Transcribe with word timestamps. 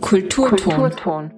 Kulturton. 0.00 1.30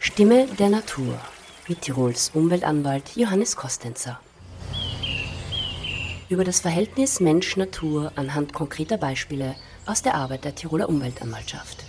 Stimme 0.00 0.46
der 0.58 0.68
Natur 0.70 1.18
mit 1.68 1.82
Tirols 1.82 2.30
Umweltanwalt 2.34 3.16
Johannes 3.16 3.54
Kostenzer. 3.56 4.18
Über 6.28 6.42
das 6.44 6.60
Verhältnis 6.60 7.20
Mensch-Natur 7.20 8.12
anhand 8.16 8.52
konkreter 8.52 8.96
Beispiele 8.98 9.54
aus 9.86 10.02
der 10.02 10.14
Arbeit 10.14 10.44
der 10.44 10.54
Tiroler 10.54 10.88
Umweltanwaltschaft. 10.88 11.83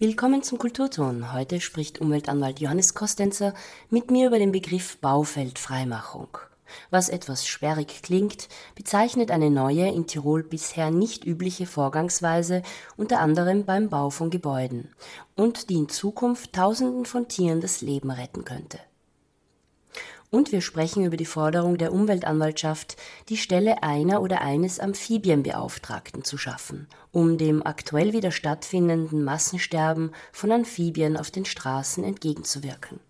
Willkommen 0.00 0.44
zum 0.44 0.58
Kulturton. 0.58 1.32
Heute 1.32 1.60
spricht 1.60 2.00
Umweltanwalt 2.00 2.60
Johannes 2.60 2.94
Kostenzer 2.94 3.52
mit 3.90 4.12
mir 4.12 4.28
über 4.28 4.38
den 4.38 4.52
Begriff 4.52 4.96
Baufeldfreimachung. 4.98 6.38
Was 6.90 7.08
etwas 7.08 7.48
sperrig 7.48 8.02
klingt, 8.04 8.48
bezeichnet 8.76 9.32
eine 9.32 9.50
neue, 9.50 9.88
in 9.88 10.06
Tirol 10.06 10.44
bisher 10.44 10.92
nicht 10.92 11.24
übliche 11.24 11.66
Vorgangsweise, 11.66 12.62
unter 12.96 13.18
anderem 13.18 13.64
beim 13.64 13.88
Bau 13.88 14.10
von 14.10 14.30
Gebäuden, 14.30 14.94
und 15.34 15.68
die 15.68 15.74
in 15.74 15.88
Zukunft 15.88 16.52
Tausenden 16.52 17.04
von 17.04 17.26
Tieren 17.26 17.60
das 17.60 17.80
Leben 17.80 18.12
retten 18.12 18.44
könnte. 18.44 18.78
Und 20.30 20.52
wir 20.52 20.60
sprechen 20.60 21.04
über 21.04 21.16
die 21.16 21.24
Forderung 21.24 21.78
der 21.78 21.92
Umweltanwaltschaft, 21.92 22.96
die 23.30 23.38
Stelle 23.38 23.82
einer 23.82 24.20
oder 24.20 24.42
eines 24.42 24.78
Amphibienbeauftragten 24.78 26.22
zu 26.22 26.36
schaffen, 26.36 26.86
um 27.12 27.38
dem 27.38 27.64
aktuell 27.64 28.12
wieder 28.12 28.30
stattfindenden 28.30 29.24
Massensterben 29.24 30.12
von 30.32 30.52
Amphibien 30.52 31.16
auf 31.16 31.30
den 31.30 31.46
Straßen 31.46 32.04
entgegenzuwirken. 32.04 33.00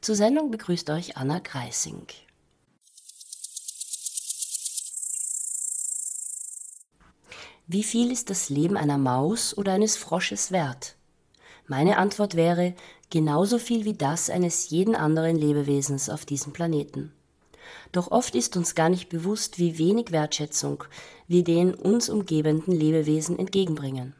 Zur 0.00 0.16
Sendung 0.16 0.50
begrüßt 0.50 0.90
euch 0.90 1.16
Anna 1.16 1.38
Greising. 1.38 2.06
Wie 7.68 7.82
viel 7.82 8.12
ist 8.12 8.30
das 8.30 8.48
Leben 8.48 8.76
einer 8.76 8.98
Maus 8.98 9.56
oder 9.56 9.72
eines 9.72 9.96
Frosches 9.96 10.52
wert? 10.52 10.96
Meine 11.66 11.98
Antwort 11.98 12.36
wäre, 12.36 12.74
genauso 13.10 13.58
viel 13.58 13.84
wie 13.84 13.94
das 13.94 14.30
eines 14.30 14.70
jeden 14.70 14.94
anderen 14.94 15.36
Lebewesens 15.36 16.10
auf 16.10 16.24
diesem 16.24 16.52
Planeten. 16.52 17.12
Doch 17.92 18.10
oft 18.10 18.34
ist 18.34 18.56
uns 18.56 18.74
gar 18.74 18.88
nicht 18.88 19.08
bewusst, 19.08 19.58
wie 19.58 19.78
wenig 19.78 20.12
Wertschätzung 20.12 20.84
wir 21.28 21.44
den 21.44 21.74
uns 21.74 22.08
umgebenden 22.08 22.72
Lebewesen 22.72 23.38
entgegenbringen. 23.38 24.14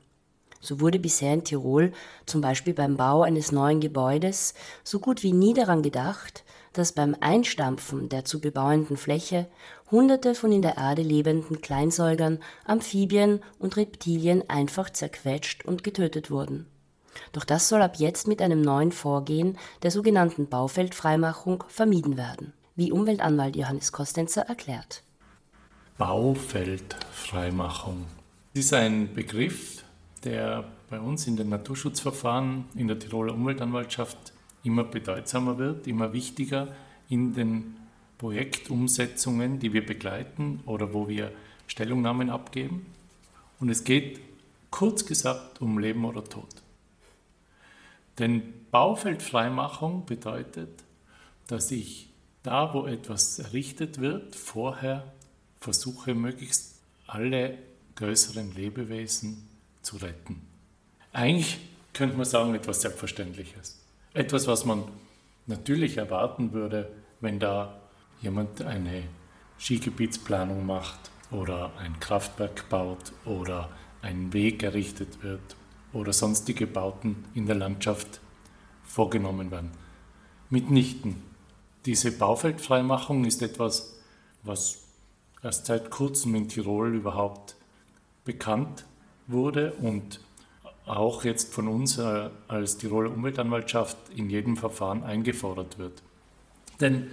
So 0.60 0.80
wurde 0.80 0.98
bisher 0.98 1.32
in 1.34 1.44
Tirol, 1.44 1.92
zum 2.24 2.40
Beispiel 2.40 2.74
beim 2.74 2.96
Bau 2.96 3.22
eines 3.22 3.52
neuen 3.52 3.80
Gebäudes, 3.80 4.54
so 4.82 4.98
gut 4.98 5.22
wie 5.22 5.32
nie 5.32 5.54
daran 5.54 5.82
gedacht, 5.82 6.44
dass 6.72 6.92
beim 6.92 7.16
Einstampfen 7.20 8.08
der 8.08 8.24
zu 8.24 8.40
bebauenden 8.40 8.96
Fläche 8.96 9.46
Hunderte 9.90 10.34
von 10.34 10.50
in 10.50 10.62
der 10.62 10.76
Erde 10.76 11.02
lebenden 11.02 11.60
Kleinsäugern, 11.60 12.40
Amphibien 12.64 13.40
und 13.58 13.76
Reptilien 13.76 14.48
einfach 14.50 14.90
zerquetscht 14.90 15.64
und 15.64 15.84
getötet 15.84 16.30
wurden. 16.30 16.66
Doch 17.32 17.44
das 17.44 17.68
soll 17.68 17.82
ab 17.82 17.96
jetzt 17.96 18.28
mit 18.28 18.42
einem 18.42 18.60
neuen 18.60 18.92
Vorgehen 18.92 19.58
der 19.82 19.90
sogenannten 19.90 20.48
Baufeldfreimachung 20.48 21.64
vermieden 21.68 22.16
werden, 22.16 22.52
wie 22.74 22.92
Umweltanwalt 22.92 23.56
Johannes 23.56 23.92
Kostenzer 23.92 24.42
erklärt. 24.42 25.02
Baufeldfreimachung 25.98 28.06
ist 28.54 28.74
ein 28.74 29.14
Begriff, 29.14 29.84
der 30.24 30.64
bei 30.90 31.00
uns 31.00 31.26
in 31.26 31.36
den 31.36 31.48
Naturschutzverfahren 31.48 32.66
in 32.74 32.88
der 32.88 32.98
Tiroler 32.98 33.34
Umweltanwaltschaft 33.34 34.32
immer 34.62 34.84
bedeutsamer 34.84 35.58
wird, 35.58 35.86
immer 35.86 36.12
wichtiger 36.12 36.68
in 37.08 37.34
den 37.34 37.76
Projektumsetzungen, 38.18 39.58
die 39.58 39.72
wir 39.72 39.84
begleiten 39.84 40.60
oder 40.66 40.92
wo 40.92 41.08
wir 41.08 41.32
Stellungnahmen 41.66 42.30
abgeben. 42.30 42.86
Und 43.60 43.68
es 43.68 43.84
geht 43.84 44.20
kurz 44.70 45.06
gesagt 45.06 45.60
um 45.60 45.78
Leben 45.78 46.04
oder 46.04 46.24
Tod. 46.24 46.48
Denn 48.18 48.54
Baufeldfreimachung 48.70 50.06
bedeutet, 50.06 50.84
dass 51.46 51.70
ich 51.70 52.08
da, 52.42 52.72
wo 52.72 52.86
etwas 52.86 53.38
errichtet 53.38 54.00
wird, 54.00 54.34
vorher 54.34 55.12
versuche, 55.60 56.14
möglichst 56.14 56.80
alle 57.06 57.58
größeren 57.96 58.54
Lebewesen 58.54 59.48
zu 59.82 59.96
retten. 59.96 60.42
Eigentlich 61.12 61.58
könnte 61.92 62.16
man 62.16 62.26
sagen, 62.26 62.54
etwas 62.54 62.82
Selbstverständliches. 62.82 63.80
Etwas, 64.12 64.46
was 64.46 64.64
man 64.64 64.84
natürlich 65.46 65.96
erwarten 65.96 66.52
würde, 66.52 66.90
wenn 67.20 67.38
da 67.38 67.80
jemand 68.20 68.62
eine 68.62 69.04
Skigebietsplanung 69.58 70.66
macht 70.66 71.10
oder 71.30 71.72
ein 71.78 71.98
Kraftwerk 72.00 72.68
baut 72.68 73.12
oder 73.24 73.70
ein 74.02 74.32
Weg 74.32 74.62
errichtet 74.62 75.22
wird 75.22 75.56
oder 75.96 76.12
sonstige 76.12 76.66
Bauten 76.66 77.24
in 77.34 77.46
der 77.46 77.56
Landschaft 77.56 78.20
vorgenommen 78.84 79.50
werden. 79.50 79.70
Mitnichten. 80.50 81.22
Diese 81.86 82.12
Baufeldfreimachung 82.12 83.24
ist 83.24 83.42
etwas, 83.42 83.98
was 84.42 84.78
erst 85.42 85.66
seit 85.66 85.90
kurzem 85.90 86.34
in 86.34 86.48
Tirol 86.48 86.94
überhaupt 86.94 87.56
bekannt 88.24 88.84
wurde 89.26 89.72
und 89.74 90.20
auch 90.84 91.24
jetzt 91.24 91.52
von 91.52 91.66
uns 91.66 91.98
äh, 91.98 92.30
als 92.46 92.78
Tiroler 92.78 93.10
Umweltanwaltschaft 93.10 93.96
in 94.14 94.30
jedem 94.30 94.56
Verfahren 94.56 95.02
eingefordert 95.02 95.78
wird. 95.78 96.02
Denn 96.80 97.10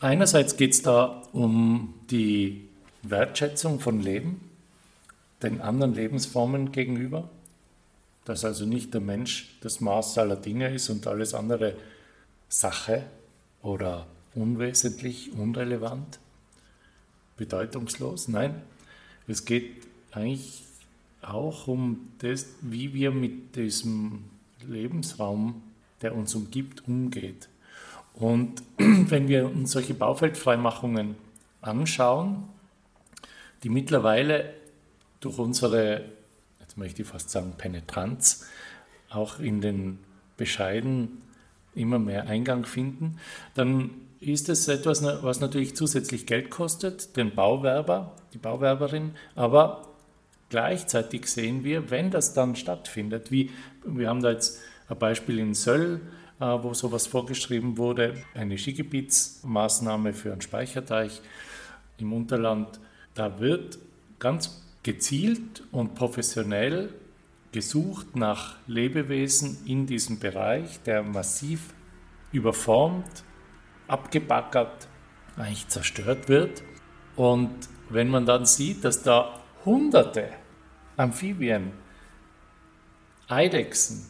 einerseits 0.00 0.56
geht 0.56 0.72
es 0.72 0.82
da 0.82 1.22
um 1.32 1.94
die 2.10 2.68
Wertschätzung 3.02 3.80
von 3.80 4.00
Leben, 4.00 4.50
den 5.42 5.60
anderen 5.60 5.94
Lebensformen 5.94 6.72
gegenüber 6.72 7.30
dass 8.28 8.44
also 8.44 8.66
nicht 8.66 8.92
der 8.92 9.00
Mensch 9.00 9.56
das 9.62 9.80
Maß 9.80 10.18
aller 10.18 10.36
Dinge 10.36 10.68
ist 10.68 10.90
und 10.90 11.06
alles 11.06 11.32
andere 11.32 11.74
Sache 12.46 13.04
oder 13.62 14.06
unwesentlich, 14.34 15.32
unrelevant, 15.32 16.18
bedeutungslos. 17.38 18.28
Nein, 18.28 18.60
es 19.26 19.46
geht 19.46 19.86
eigentlich 20.12 20.62
auch 21.22 21.68
um 21.68 22.10
das, 22.18 22.44
wie 22.60 22.92
wir 22.92 23.12
mit 23.12 23.56
diesem 23.56 24.24
Lebensraum, 24.68 25.62
der 26.02 26.14
uns 26.14 26.34
umgibt, 26.34 26.86
umgeht. 26.86 27.48
Und 28.12 28.62
wenn 28.76 29.28
wir 29.28 29.46
uns 29.46 29.72
solche 29.72 29.94
Baufeldfreimachungen 29.94 31.14
anschauen, 31.62 32.44
die 33.62 33.70
mittlerweile 33.70 34.52
durch 35.20 35.38
unsere 35.38 36.17
möchte 36.78 37.02
ich 37.02 37.08
fast 37.08 37.30
sagen, 37.30 37.54
Penetranz 37.58 38.46
auch 39.10 39.38
in 39.40 39.60
den 39.60 39.98
Bescheiden 40.36 41.22
immer 41.74 41.98
mehr 41.98 42.26
Eingang 42.26 42.64
finden, 42.64 43.18
dann 43.54 43.90
ist 44.20 44.48
es 44.48 44.66
etwas, 44.68 45.02
was 45.02 45.40
natürlich 45.40 45.76
zusätzlich 45.76 46.26
Geld 46.26 46.50
kostet, 46.50 47.16
den 47.16 47.34
Bauwerber, 47.34 48.16
die 48.32 48.38
Bauwerberin, 48.38 49.12
aber 49.36 49.88
gleichzeitig 50.48 51.26
sehen 51.26 51.62
wir, 51.62 51.90
wenn 51.90 52.10
das 52.10 52.34
dann 52.34 52.56
stattfindet, 52.56 53.30
wie 53.30 53.50
wir 53.84 54.08
haben 54.08 54.22
da 54.22 54.30
jetzt 54.30 54.60
ein 54.88 54.98
Beispiel 54.98 55.38
in 55.38 55.54
Söll, 55.54 56.00
äh, 56.40 56.44
wo 56.44 56.74
sowas 56.74 57.06
vorgeschrieben 57.06 57.76
wurde, 57.76 58.14
eine 58.34 58.58
Skigebietsmaßnahme 58.58 60.12
für 60.14 60.32
einen 60.32 60.40
Speicherteich 60.40 61.20
im 61.98 62.12
Unterland, 62.12 62.80
da 63.14 63.38
wird 63.40 63.78
ganz 64.18 64.67
gezielt 64.88 65.64
und 65.70 65.94
professionell 65.94 66.94
gesucht 67.52 68.16
nach 68.16 68.56
Lebewesen 68.66 69.58
in 69.66 69.84
diesem 69.84 70.18
Bereich, 70.18 70.82
der 70.82 71.02
massiv 71.02 71.74
überformt, 72.32 73.22
abgebackert, 73.86 74.88
eigentlich 75.36 75.68
zerstört 75.68 76.30
wird. 76.30 76.62
Und 77.16 77.50
wenn 77.90 78.08
man 78.08 78.24
dann 78.24 78.46
sieht, 78.46 78.82
dass 78.82 79.02
da 79.02 79.42
hunderte 79.66 80.30
Amphibien, 80.96 81.72
Eidechsen, 83.28 84.06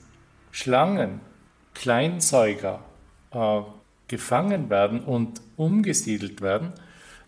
Schlangen, 0.52 1.20
Kleinsäuger 1.75 2.84
äh, 3.32 3.62
gefangen 4.06 4.70
werden 4.70 5.00
und 5.00 5.40
umgesiedelt 5.56 6.40
werden, 6.40 6.72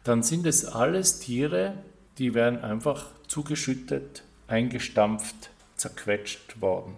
dann 0.05 0.23
sind 0.23 0.47
es 0.47 0.65
alles 0.67 1.19
Tiere, 1.19 1.83
die 2.19 2.33
werden 2.35 2.63
einfach 2.63 3.07
zugeschüttet, 3.31 4.25
eingestampft, 4.49 5.51
zerquetscht 5.77 6.61
worden. 6.61 6.97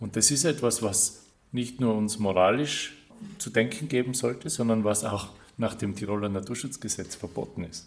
Und 0.00 0.16
das 0.16 0.30
ist 0.30 0.44
etwas, 0.44 0.82
was 0.82 1.24
nicht 1.52 1.80
nur 1.80 1.94
uns 1.94 2.18
moralisch 2.18 2.96
zu 3.36 3.50
denken 3.50 3.88
geben 3.88 4.14
sollte, 4.14 4.48
sondern 4.48 4.84
was 4.84 5.04
auch 5.04 5.28
nach 5.58 5.74
dem 5.74 5.94
Tiroler 5.94 6.30
Naturschutzgesetz 6.30 7.14
verboten 7.14 7.64
ist. 7.64 7.86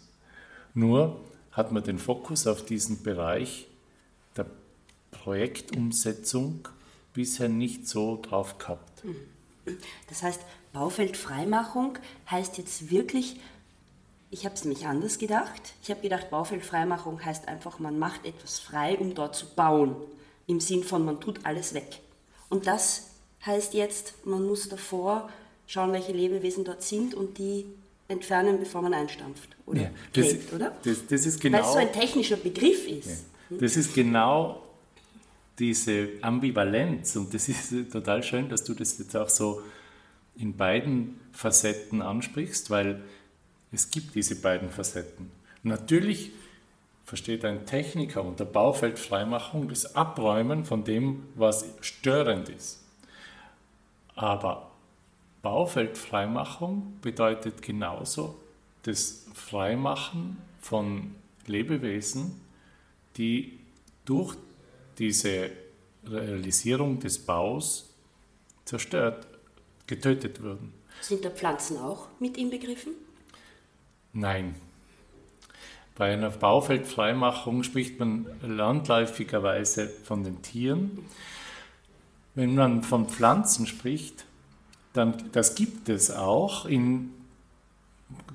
Nur 0.72 1.20
hat 1.50 1.72
man 1.72 1.82
den 1.82 1.98
Fokus 1.98 2.46
auf 2.46 2.64
diesen 2.64 3.02
Bereich 3.02 3.66
der 4.36 4.46
Projektumsetzung 5.10 6.68
bisher 7.12 7.48
nicht 7.48 7.88
so 7.88 8.20
drauf 8.22 8.58
gehabt. 8.58 9.02
Das 10.08 10.22
heißt, 10.22 10.42
Baufeldfreimachung 10.72 11.98
heißt 12.30 12.56
jetzt 12.58 12.90
wirklich, 12.90 13.40
ich 14.32 14.46
habe 14.46 14.54
es 14.54 14.64
nämlich 14.64 14.86
anders 14.86 15.18
gedacht. 15.18 15.74
Ich 15.82 15.90
habe 15.90 16.00
gedacht, 16.00 16.30
Baufeldfreimachung 16.30 17.22
heißt 17.22 17.48
einfach, 17.48 17.78
man 17.78 17.98
macht 17.98 18.24
etwas 18.24 18.58
frei, 18.58 18.96
um 18.96 19.14
dort 19.14 19.36
zu 19.36 19.46
bauen. 19.46 19.94
Im 20.46 20.58
Sinn 20.58 20.82
von, 20.82 21.04
man 21.04 21.20
tut 21.20 21.44
alles 21.44 21.74
weg. 21.74 22.00
Und 22.48 22.66
das 22.66 23.10
heißt 23.44 23.74
jetzt, 23.74 24.26
man 24.26 24.46
muss 24.46 24.70
davor 24.70 25.28
schauen, 25.66 25.92
welche 25.92 26.12
Lebewesen 26.12 26.64
dort 26.64 26.82
sind 26.82 27.14
und 27.14 27.36
die 27.36 27.66
entfernen, 28.08 28.58
bevor 28.58 28.80
man 28.80 28.94
einstampft. 28.94 29.50
Oder 29.66 29.82
ja, 29.82 29.90
das, 30.14 30.28
klebt, 30.28 30.52
oder? 30.54 30.76
Das, 30.82 31.06
das, 31.06 31.26
ist 31.26 31.38
genau, 31.38 31.58
Weil 31.58 31.64
es 31.64 31.72
so 31.72 31.78
ein 31.78 31.92
technischer 31.92 32.36
Begriff 32.36 32.88
ist. 32.88 33.26
Ja, 33.50 33.56
das 33.58 33.76
ist 33.76 33.94
genau 33.94 34.62
diese 35.58 36.08
Ambivalenz 36.22 37.16
und 37.16 37.34
das 37.34 37.50
ist 37.50 37.92
total 37.92 38.22
schön, 38.22 38.48
dass 38.48 38.64
du 38.64 38.72
das 38.72 38.98
jetzt 38.98 39.14
auch 39.14 39.28
so 39.28 39.60
in 40.36 40.56
beiden 40.56 41.20
Facetten 41.32 42.00
ansprichst, 42.00 42.70
weil 42.70 43.02
es 43.72 43.90
gibt 43.90 44.14
diese 44.14 44.36
beiden 44.36 44.70
Facetten. 44.70 45.30
Natürlich 45.62 46.32
versteht 47.04 47.44
ein 47.44 47.66
Techniker 47.66 48.22
unter 48.22 48.44
Baufeldfreimachung 48.44 49.68
das 49.68 49.96
Abräumen 49.96 50.64
von 50.64 50.84
dem, 50.84 51.24
was 51.34 51.64
störend 51.80 52.48
ist. 52.48 52.82
Aber 54.14 54.70
Baufeldfreimachung 55.42 56.98
bedeutet 57.00 57.62
genauso 57.62 58.38
das 58.82 59.26
Freimachen 59.34 60.36
von 60.60 61.14
Lebewesen, 61.46 62.40
die 63.16 63.58
durch 64.04 64.36
diese 64.98 65.50
Realisierung 66.06 67.00
des 67.00 67.18
Baus 67.18 67.90
zerstört, 68.64 69.26
getötet 69.86 70.42
würden. 70.42 70.72
Sind 71.00 71.24
da 71.24 71.30
Pflanzen 71.30 71.78
auch 71.78 72.08
mit 72.20 72.36
inbegriffen? 72.36 72.92
Nein. 74.12 74.54
Bei 75.94 76.12
einer 76.12 76.30
Baufeldfreimachung 76.30 77.62
spricht 77.62 77.98
man 77.98 78.26
landläufigerweise 78.42 79.88
von 79.88 80.24
den 80.24 80.42
Tieren. 80.42 80.98
Wenn 82.34 82.54
man 82.54 82.82
von 82.82 83.08
Pflanzen 83.08 83.66
spricht, 83.66 84.24
dann 84.94 85.14
das 85.32 85.54
gibt 85.54 85.88
es 85.88 86.10
auch 86.10 86.66
in 86.66 87.10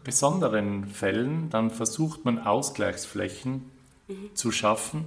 besonderen 0.03 0.87
Fällen, 0.87 1.49
dann 1.49 1.69
versucht 1.69 2.25
man 2.25 2.39
Ausgleichsflächen 2.39 3.69
mhm. 4.07 4.35
zu 4.35 4.51
schaffen, 4.51 5.05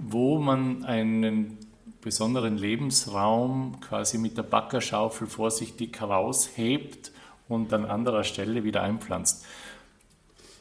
wo 0.00 0.38
man 0.38 0.84
einen 0.84 1.58
besonderen 2.00 2.56
Lebensraum 2.56 3.80
quasi 3.80 4.18
mit 4.18 4.36
der 4.36 4.42
Backerschaufel 4.42 5.26
vorsichtig 5.26 6.00
heraushebt 6.00 7.12
und 7.48 7.72
an 7.72 7.84
anderer 7.84 8.24
Stelle 8.24 8.64
wieder 8.64 8.82
einpflanzt. 8.82 9.44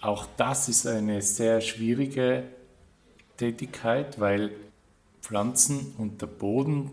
Auch 0.01 0.25
das 0.37 0.67
ist 0.67 0.87
eine 0.87 1.21
sehr 1.21 1.61
schwierige 1.61 2.43
Tätigkeit, 3.37 4.19
weil 4.19 4.51
Pflanzen 5.21 5.93
und 5.97 6.21
der 6.21 6.27
Boden, 6.27 6.91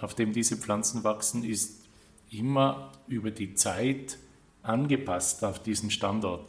auf 0.00 0.14
dem 0.14 0.32
diese 0.32 0.56
Pflanzen 0.56 1.04
wachsen, 1.04 1.44
ist 1.44 1.84
immer 2.30 2.92
über 3.06 3.30
die 3.30 3.54
Zeit 3.54 4.18
angepasst 4.62 5.44
auf 5.44 5.62
diesen 5.62 5.90
Standort 5.90 6.48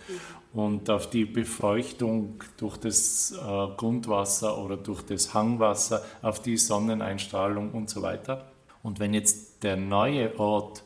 mhm. 0.53 0.59
und 0.59 0.89
auf 0.89 1.09
die 1.09 1.25
Befeuchtung 1.25 2.43
durch 2.57 2.77
das 2.77 3.31
äh, 3.31 3.35
Grundwasser 3.77 4.57
oder 4.57 4.77
durch 4.77 5.03
das 5.03 5.33
Hangwasser, 5.33 6.03
auf 6.21 6.41
die 6.41 6.57
Sonneneinstrahlung 6.57 7.71
und 7.71 7.89
so 7.89 8.01
weiter. 8.01 8.49
Und 8.81 8.99
wenn 8.99 9.13
jetzt 9.13 9.63
der 9.63 9.75
neue 9.75 10.39
Ort 10.39 10.83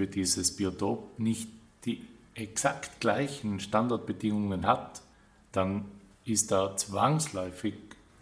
für 0.00 0.06
dieses 0.06 0.56
Biotop 0.56 1.18
nicht 1.18 1.46
die 1.84 2.00
exakt 2.34 3.00
gleichen 3.00 3.60
Standortbedingungen 3.60 4.66
hat, 4.66 5.02
dann 5.52 5.84
ist 6.24 6.50
da 6.52 6.74
zwangsläufig 6.74 7.74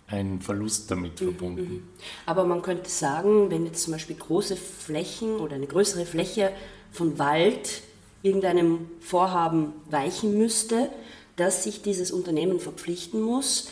ein 0.08 0.40
Verlust 0.40 0.90
damit 0.90 1.20
mhm, 1.20 1.24
verbunden. 1.24 1.72
Mhm. 1.74 1.88
Aber 2.26 2.44
man 2.46 2.62
könnte 2.62 2.90
sagen, 2.90 3.48
wenn 3.48 3.64
jetzt 3.64 3.84
zum 3.84 3.92
Beispiel 3.92 4.16
große 4.16 4.56
Flächen 4.56 5.36
oder 5.36 5.54
eine 5.54 5.68
größere 5.68 6.04
Fläche 6.04 6.50
von 6.90 7.16
Wald 7.20 7.82
irgendeinem 8.22 8.90
Vorhaben 8.98 9.72
weichen 9.88 10.36
müsste, 10.36 10.90
dass 11.36 11.62
sich 11.62 11.80
dieses 11.82 12.10
Unternehmen 12.10 12.58
verpflichten 12.58 13.20
muss, 13.20 13.68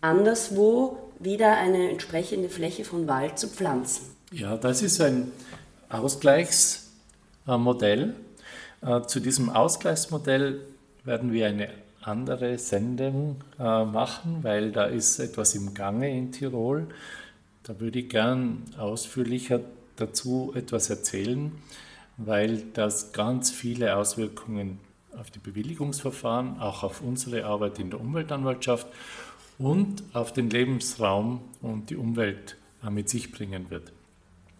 anderswo 0.00 0.96
wieder 1.18 1.58
eine 1.58 1.90
entsprechende 1.90 2.48
Fläche 2.48 2.86
von 2.86 3.06
Wald 3.08 3.38
zu 3.38 3.46
pflanzen. 3.46 4.06
Ja, 4.30 4.56
das 4.56 4.80
ist 4.80 5.02
ein 5.02 5.30
Ausgleichsmodell. 5.90 6.81
Äh, 7.46 9.02
zu 9.06 9.20
diesem 9.20 9.50
Ausgleichsmodell 9.50 10.60
werden 11.04 11.32
wir 11.32 11.46
eine 11.46 11.68
andere 12.02 12.58
Sendung 12.58 13.36
äh, 13.58 13.84
machen, 13.84 14.38
weil 14.42 14.72
da 14.72 14.84
ist 14.84 15.18
etwas 15.18 15.54
im 15.54 15.74
Gange 15.74 16.10
in 16.10 16.32
Tirol. 16.32 16.88
Da 17.62 17.78
würde 17.80 18.00
ich 18.00 18.08
gern 18.08 18.64
ausführlicher 18.78 19.60
dazu 19.96 20.52
etwas 20.54 20.90
erzählen, 20.90 21.52
weil 22.16 22.62
das 22.74 23.12
ganz 23.12 23.50
viele 23.50 23.96
Auswirkungen 23.96 24.78
auf 25.18 25.30
die 25.30 25.38
Bewilligungsverfahren, 25.38 26.60
auch 26.60 26.82
auf 26.82 27.02
unsere 27.02 27.44
Arbeit 27.44 27.78
in 27.78 27.90
der 27.90 28.00
Umweltanwaltschaft 28.00 28.86
und 29.58 30.02
auf 30.12 30.32
den 30.32 30.50
Lebensraum 30.50 31.40
und 31.60 31.90
die 31.90 31.96
Umwelt 31.96 32.56
äh, 32.84 32.90
mit 32.90 33.08
sich 33.08 33.30
bringen 33.30 33.70
wird. 33.70 33.92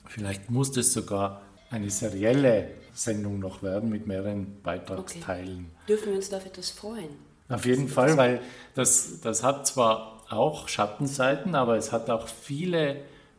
Vielleicht 0.06 0.50
muss 0.50 0.72
das 0.72 0.92
sogar 0.92 1.42
eine 1.72 1.90
serielle 1.90 2.68
Sendung 2.92 3.38
noch 3.38 3.62
werden 3.62 3.88
mit 3.88 4.06
mehreren 4.06 4.60
Beitragsteilen. 4.62 5.70
Okay. 5.70 5.86
Dürfen 5.88 6.08
wir 6.10 6.16
uns 6.16 6.28
dafür 6.28 6.50
etwas 6.50 6.70
freuen? 6.70 7.08
Auf 7.48 7.64
jeden 7.64 7.88
Fall, 7.88 8.16
weil 8.16 8.40
das, 8.74 9.20
das 9.20 9.42
hat 9.42 9.66
zwar 9.66 10.22
auch 10.30 10.68
Schattenseiten, 10.68 11.54
aber 11.54 11.76
es 11.76 11.92
hat 11.92 12.08
auch 12.10 12.28
viele 12.28 12.96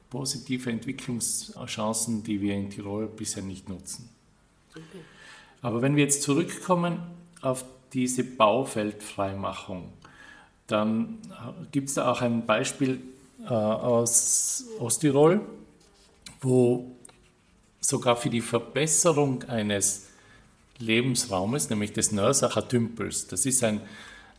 positive 0.09 0.69
Entwicklungschancen, 0.69 2.23
die 2.23 2.41
wir 2.41 2.53
in 2.55 2.69
Tirol 2.69 3.07
bisher 3.07 3.43
nicht 3.43 3.69
nutzen. 3.69 4.09
Okay. 4.71 4.81
Aber 5.61 5.81
wenn 5.81 5.95
wir 5.95 6.03
jetzt 6.03 6.23
zurückkommen 6.23 6.99
auf 7.41 7.65
diese 7.93 8.23
Baufeldfreimachung, 8.23 9.93
dann 10.67 11.19
gibt 11.71 11.89
es 11.89 11.95
da 11.95 12.11
auch 12.11 12.21
ein 12.21 12.45
Beispiel 12.45 13.01
äh, 13.45 13.53
aus 13.53 14.65
Osttirol, 14.79 15.41
wo 16.41 16.92
sogar 17.83 18.15
für 18.15 18.29
die 18.29 18.41
Verbesserung 18.41 19.43
eines 19.43 20.07
Lebensraumes, 20.79 21.69
nämlich 21.69 21.93
des 21.93 22.11
Nörsacher 22.11 22.67
Tümpels. 22.67 23.27
Das 23.27 23.45
ist 23.45 23.63
ein 23.63 23.81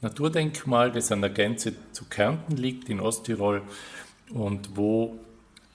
Naturdenkmal, 0.00 0.90
das 0.90 1.12
an 1.12 1.20
der 1.20 1.30
Grenze 1.30 1.74
zu 1.92 2.06
Kärnten 2.06 2.56
liegt, 2.56 2.88
in 2.88 3.00
Osttirol, 3.00 3.62
und 4.30 4.76
wo 4.76 5.18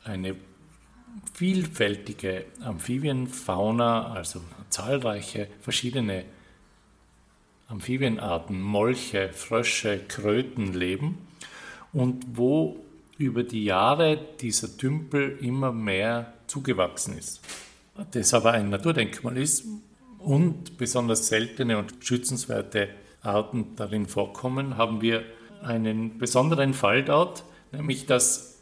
eine 0.04 0.36
vielfältige 1.34 2.46
Amphibienfauna, 2.62 4.12
also 4.12 4.42
zahlreiche 4.70 5.48
verschiedene 5.62 6.26
Amphibienarten, 7.68 8.60
Molche, 8.62 9.30
Frösche, 9.32 10.00
Kröten 10.08 10.74
leben 10.74 11.20
und 11.94 12.26
wo 12.34 12.84
über 13.20 13.44
die 13.44 13.66
Jahre 13.66 14.20
dieser 14.40 14.76
Tümpel 14.76 15.38
immer 15.42 15.72
mehr 15.72 16.34
zugewachsen 16.48 17.18
ist. 17.18 17.42
Das 18.12 18.34
aber 18.34 18.52
ein 18.54 18.70
Naturdenkmal 18.70 19.38
ist, 19.38 19.66
und 20.20 20.78
besonders 20.78 21.28
seltene 21.28 21.78
und 21.78 21.96
schützenswerte 22.02 22.90
Arten 23.22 23.76
darin 23.76 24.06
vorkommen, 24.06 24.78
haben 24.78 25.02
wir 25.02 25.24
einen 25.62 26.18
besonderen 26.18 26.74
Fall 26.74 27.04
dort, 27.04 27.44
nämlich 27.72 28.06
dass 28.06 28.60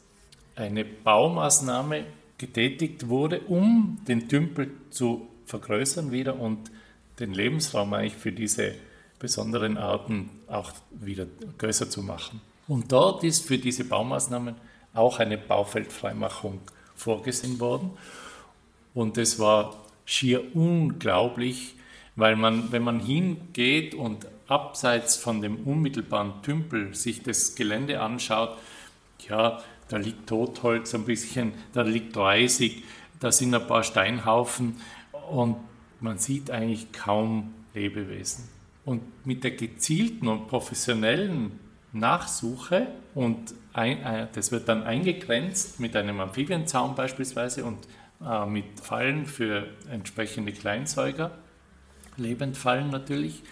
eine 0.56 0.86
Baumaßnahme 0.86 2.06
getätigt 2.38 3.10
wurde, 3.10 3.42
um 3.42 4.00
den 4.08 4.30
Tümpel 4.30 4.72
zu 4.90 5.28
vergrößern 5.46 6.12
wieder 6.12 6.40
und 6.40 6.72
den 7.20 7.34
Lebensraum 7.34 7.94
eigentlich 7.94 8.16
für 8.16 8.32
diese 8.32 8.74
besonderen 9.20 9.78
Arten 9.78 10.30
auch 10.48 10.72
wieder 10.92 11.26
größer 11.58 11.90
zu 11.90 12.04
machen. 12.04 12.42
Und 12.68 12.92
dort 12.92 13.24
ist 13.24 13.48
für 13.48 13.58
diese 13.58 13.86
Baumaßnahmen 13.86 14.56
auch 14.94 15.20
eine 15.20 15.38
Baufeldfreimachung 15.38 16.60
vorgesehen 16.96 17.60
worden. 17.60 17.92
Und 18.98 19.20
es 19.20 19.38
war 19.38 19.86
schier 20.06 20.56
unglaublich, 20.56 21.76
weil 22.16 22.36
man, 22.36 22.72
wenn 22.72 22.82
man 22.82 23.00
hingeht 23.00 23.94
und 23.94 24.26
abseits 24.48 25.18
von 25.18 25.40
dem 25.40 25.58
unmittelbaren 25.68 26.42
Tümpel 26.42 26.96
sich 26.96 27.22
das 27.22 27.54
Gelände 27.54 28.02
anschaut, 28.02 28.58
ja, 29.30 29.62
da 29.88 29.98
liegt 29.98 30.26
Totholz 30.26 30.96
ein 30.96 31.06
bisschen, 31.06 31.54
da 31.74 31.84
liegt 31.84 32.18
Reisig, 32.18 32.86
da 33.20 33.32
sind 33.32 33.54
ein 33.54 33.68
paar 33.68 33.84
Steinhaufen 33.84 34.78
und 35.30 35.58
man 36.00 36.18
sieht 36.18 36.50
eigentlich 36.50 36.92
kaum 36.92 37.54
Lebewesen. 37.76 38.50
Und 38.84 39.04
mit 39.28 39.44
der 39.44 39.52
gezielten 39.52 40.28
und 40.28 40.48
professionellen 40.48 41.60
Nachsuche 41.94 42.88
und 43.14 43.54
ein, 43.74 44.02
äh, 44.02 44.28
das 44.34 44.52
wird 44.52 44.68
dann 44.68 44.82
eingegrenzt 44.82 45.80
mit 45.80 45.96
einem 45.96 46.20
Amphibienzaun 46.20 46.96
beispielsweise 46.96 47.64
und 47.64 47.78
äh, 48.26 48.46
mit 48.46 48.80
Fallen 48.80 49.26
für 49.26 49.68
entsprechende 49.92 50.52
Kleinsäuger, 50.52 51.38
Lebendfallen 52.18 52.90
natürlich. 52.90 53.44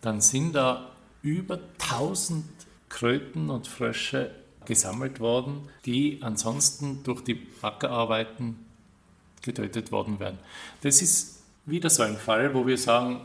Dann 0.00 0.20
sind 0.20 0.54
da 0.54 0.90
über 1.22 1.60
1000 1.80 2.44
Kröten 2.88 3.50
und 3.50 3.68
Frösche 3.68 4.34
gesammelt 4.64 5.20
worden, 5.20 5.68
die 5.84 6.18
ansonsten 6.22 7.02
durch 7.04 7.22
die 7.22 7.46
Ackerarbeiten 7.62 8.66
getötet 9.42 9.92
worden 9.92 10.20
wären. 10.20 10.38
Das 10.82 11.02
ist 11.02 11.42
wieder 11.66 11.90
so 11.90 12.02
ein 12.02 12.16
Fall, 12.16 12.54
wo 12.54 12.66
wir 12.66 12.78
sagen, 12.78 13.20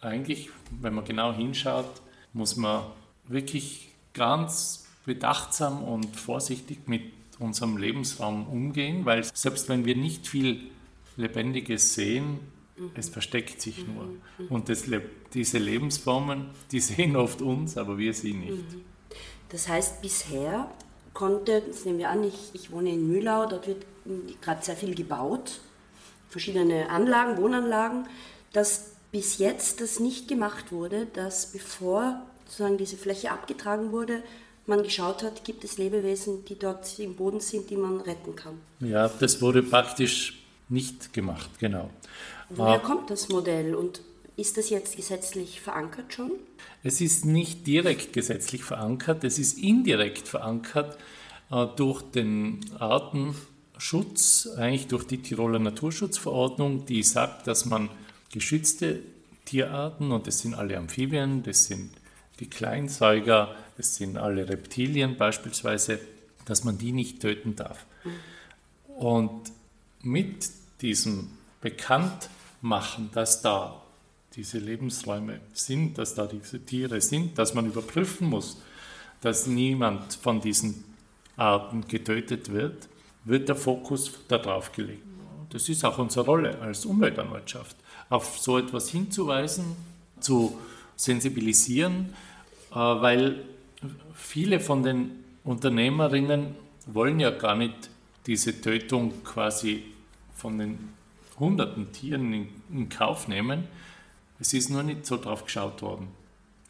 eigentlich, 0.00 0.50
wenn 0.80 0.94
man 0.94 1.04
genau 1.04 1.32
hinschaut, 1.32 2.02
muss 2.32 2.56
man 2.56 2.84
wirklich 3.28 3.92
ganz 4.14 4.86
bedachtsam 5.04 5.82
und 5.82 6.16
vorsichtig 6.16 6.86
mit 6.86 7.02
unserem 7.38 7.76
Lebensraum 7.76 8.46
umgehen, 8.46 9.04
weil 9.04 9.24
selbst 9.24 9.68
wenn 9.68 9.84
wir 9.84 9.96
nicht 9.96 10.26
viel 10.26 10.70
Lebendiges 11.16 11.94
sehen, 11.94 12.40
mhm. 12.76 12.90
es 12.94 13.08
versteckt 13.08 13.60
sich 13.60 13.86
mhm. 13.86 13.94
nur. 13.94 14.04
Mhm. 14.04 14.46
Und 14.48 14.68
das, 14.68 14.84
diese 15.34 15.58
Lebensformen, 15.58 16.46
die 16.70 16.80
sehen 16.80 17.16
oft 17.16 17.42
uns, 17.42 17.76
aber 17.76 17.98
wir 17.98 18.14
sie 18.14 18.34
nicht. 18.34 18.64
Das 19.48 19.68
heißt, 19.68 20.00
bisher 20.00 20.70
konnte, 21.12 21.62
das 21.66 21.84
nehmen 21.84 21.98
wir 21.98 22.08
an, 22.08 22.24
ich, 22.24 22.50
ich 22.54 22.70
wohne 22.70 22.90
in 22.90 23.06
Mühlau, 23.06 23.46
dort 23.46 23.66
wird 23.66 23.84
gerade 24.40 24.64
sehr 24.64 24.76
viel 24.76 24.94
gebaut, 24.94 25.60
verschiedene 26.28 26.88
Anlagen, 26.88 27.36
Wohnanlagen, 27.36 28.06
dass 28.52 28.92
bis 29.10 29.36
jetzt 29.36 29.82
das 29.82 30.00
nicht 30.00 30.26
gemacht 30.26 30.72
wurde, 30.72 31.06
dass 31.06 31.52
bevor 31.52 32.22
sozusagen 32.46 32.78
diese 32.78 32.96
Fläche 32.96 33.30
abgetragen 33.30 33.92
wurde, 33.92 34.22
man 34.66 34.82
geschaut 34.82 35.22
hat, 35.22 35.44
gibt 35.44 35.64
es 35.64 35.78
Lebewesen, 35.78 36.44
die 36.44 36.58
dort 36.58 36.98
im 36.98 37.16
Boden 37.16 37.40
sind, 37.40 37.70
die 37.70 37.76
man 37.76 38.00
retten 38.00 38.36
kann. 38.36 38.60
Ja, 38.80 39.08
das 39.08 39.40
wurde 39.42 39.62
praktisch 39.62 40.42
nicht 40.68 41.12
gemacht, 41.12 41.50
genau. 41.58 41.90
Woher 42.48 42.78
kommt 42.78 43.10
das 43.10 43.28
Modell 43.28 43.74
und 43.74 44.00
ist 44.36 44.56
das 44.56 44.70
jetzt 44.70 44.96
gesetzlich 44.96 45.60
verankert 45.60 46.12
schon? 46.12 46.32
Es 46.82 47.00
ist 47.00 47.24
nicht 47.24 47.66
direkt 47.66 48.12
gesetzlich 48.12 48.64
verankert, 48.64 49.24
es 49.24 49.38
ist 49.38 49.58
indirekt 49.58 50.28
verankert 50.28 50.96
äh, 51.50 51.66
durch 51.76 52.02
den 52.02 52.60
Artenschutz, 52.78 54.48
eigentlich 54.56 54.86
durch 54.88 55.04
die 55.06 55.18
Tiroler 55.18 55.58
Naturschutzverordnung, 55.58 56.86
die 56.86 57.02
sagt, 57.02 57.46
dass 57.46 57.66
man 57.66 57.90
geschützte 58.32 59.00
Tierarten, 59.44 60.12
und 60.12 60.26
das 60.26 60.40
sind 60.40 60.54
alle 60.54 60.78
Amphibien, 60.78 61.42
das 61.42 61.64
sind 61.64 61.90
die 62.42 62.50
Kleinsäuger, 62.50 63.54
das 63.76 63.94
sind 63.94 64.18
alle 64.18 64.48
Reptilien 64.48 65.16
beispielsweise, 65.16 66.00
dass 66.44 66.64
man 66.64 66.76
die 66.76 66.90
nicht 66.90 67.20
töten 67.20 67.54
darf. 67.54 67.86
Und 68.98 69.52
mit 70.02 70.50
diesem 70.80 71.30
Bekanntmachen, 71.60 73.10
dass 73.14 73.42
da 73.42 73.80
diese 74.34 74.58
Lebensräume 74.58 75.38
sind, 75.52 75.98
dass 75.98 76.16
da 76.16 76.26
diese 76.26 76.58
Tiere 76.58 77.00
sind, 77.00 77.38
dass 77.38 77.54
man 77.54 77.66
überprüfen 77.66 78.28
muss, 78.28 78.60
dass 79.20 79.46
niemand 79.46 80.14
von 80.14 80.40
diesen 80.40 80.82
Arten 81.36 81.86
getötet 81.86 82.52
wird, 82.52 82.88
wird 83.24 83.48
der 83.48 83.56
Fokus 83.56 84.10
darauf 84.26 84.72
gelegt. 84.72 85.04
Das 85.50 85.68
ist 85.68 85.84
auch 85.84 85.98
unsere 85.98 86.26
Rolle 86.26 86.58
als 86.60 86.86
Umweltanwaltschaft, 86.86 87.76
auf 88.08 88.36
so 88.40 88.58
etwas 88.58 88.88
hinzuweisen, 88.88 89.76
zu 90.18 90.58
sensibilisieren, 90.96 92.14
weil 92.74 93.44
viele 94.14 94.60
von 94.60 94.82
den 94.82 95.24
Unternehmerinnen 95.44 96.54
wollen 96.86 97.20
ja 97.20 97.30
gar 97.30 97.54
nicht 97.54 97.90
diese 98.26 98.60
Tötung 98.60 99.24
quasi 99.24 99.84
von 100.34 100.58
den 100.58 100.90
hunderten 101.38 101.92
Tieren 101.92 102.32
in, 102.32 102.48
in 102.72 102.88
Kauf 102.88 103.28
nehmen. 103.28 103.64
Es 104.38 104.52
ist 104.52 104.70
nur 104.70 104.82
nicht 104.82 105.06
so 105.06 105.16
drauf 105.16 105.44
geschaut 105.44 105.82
worden. 105.82 106.08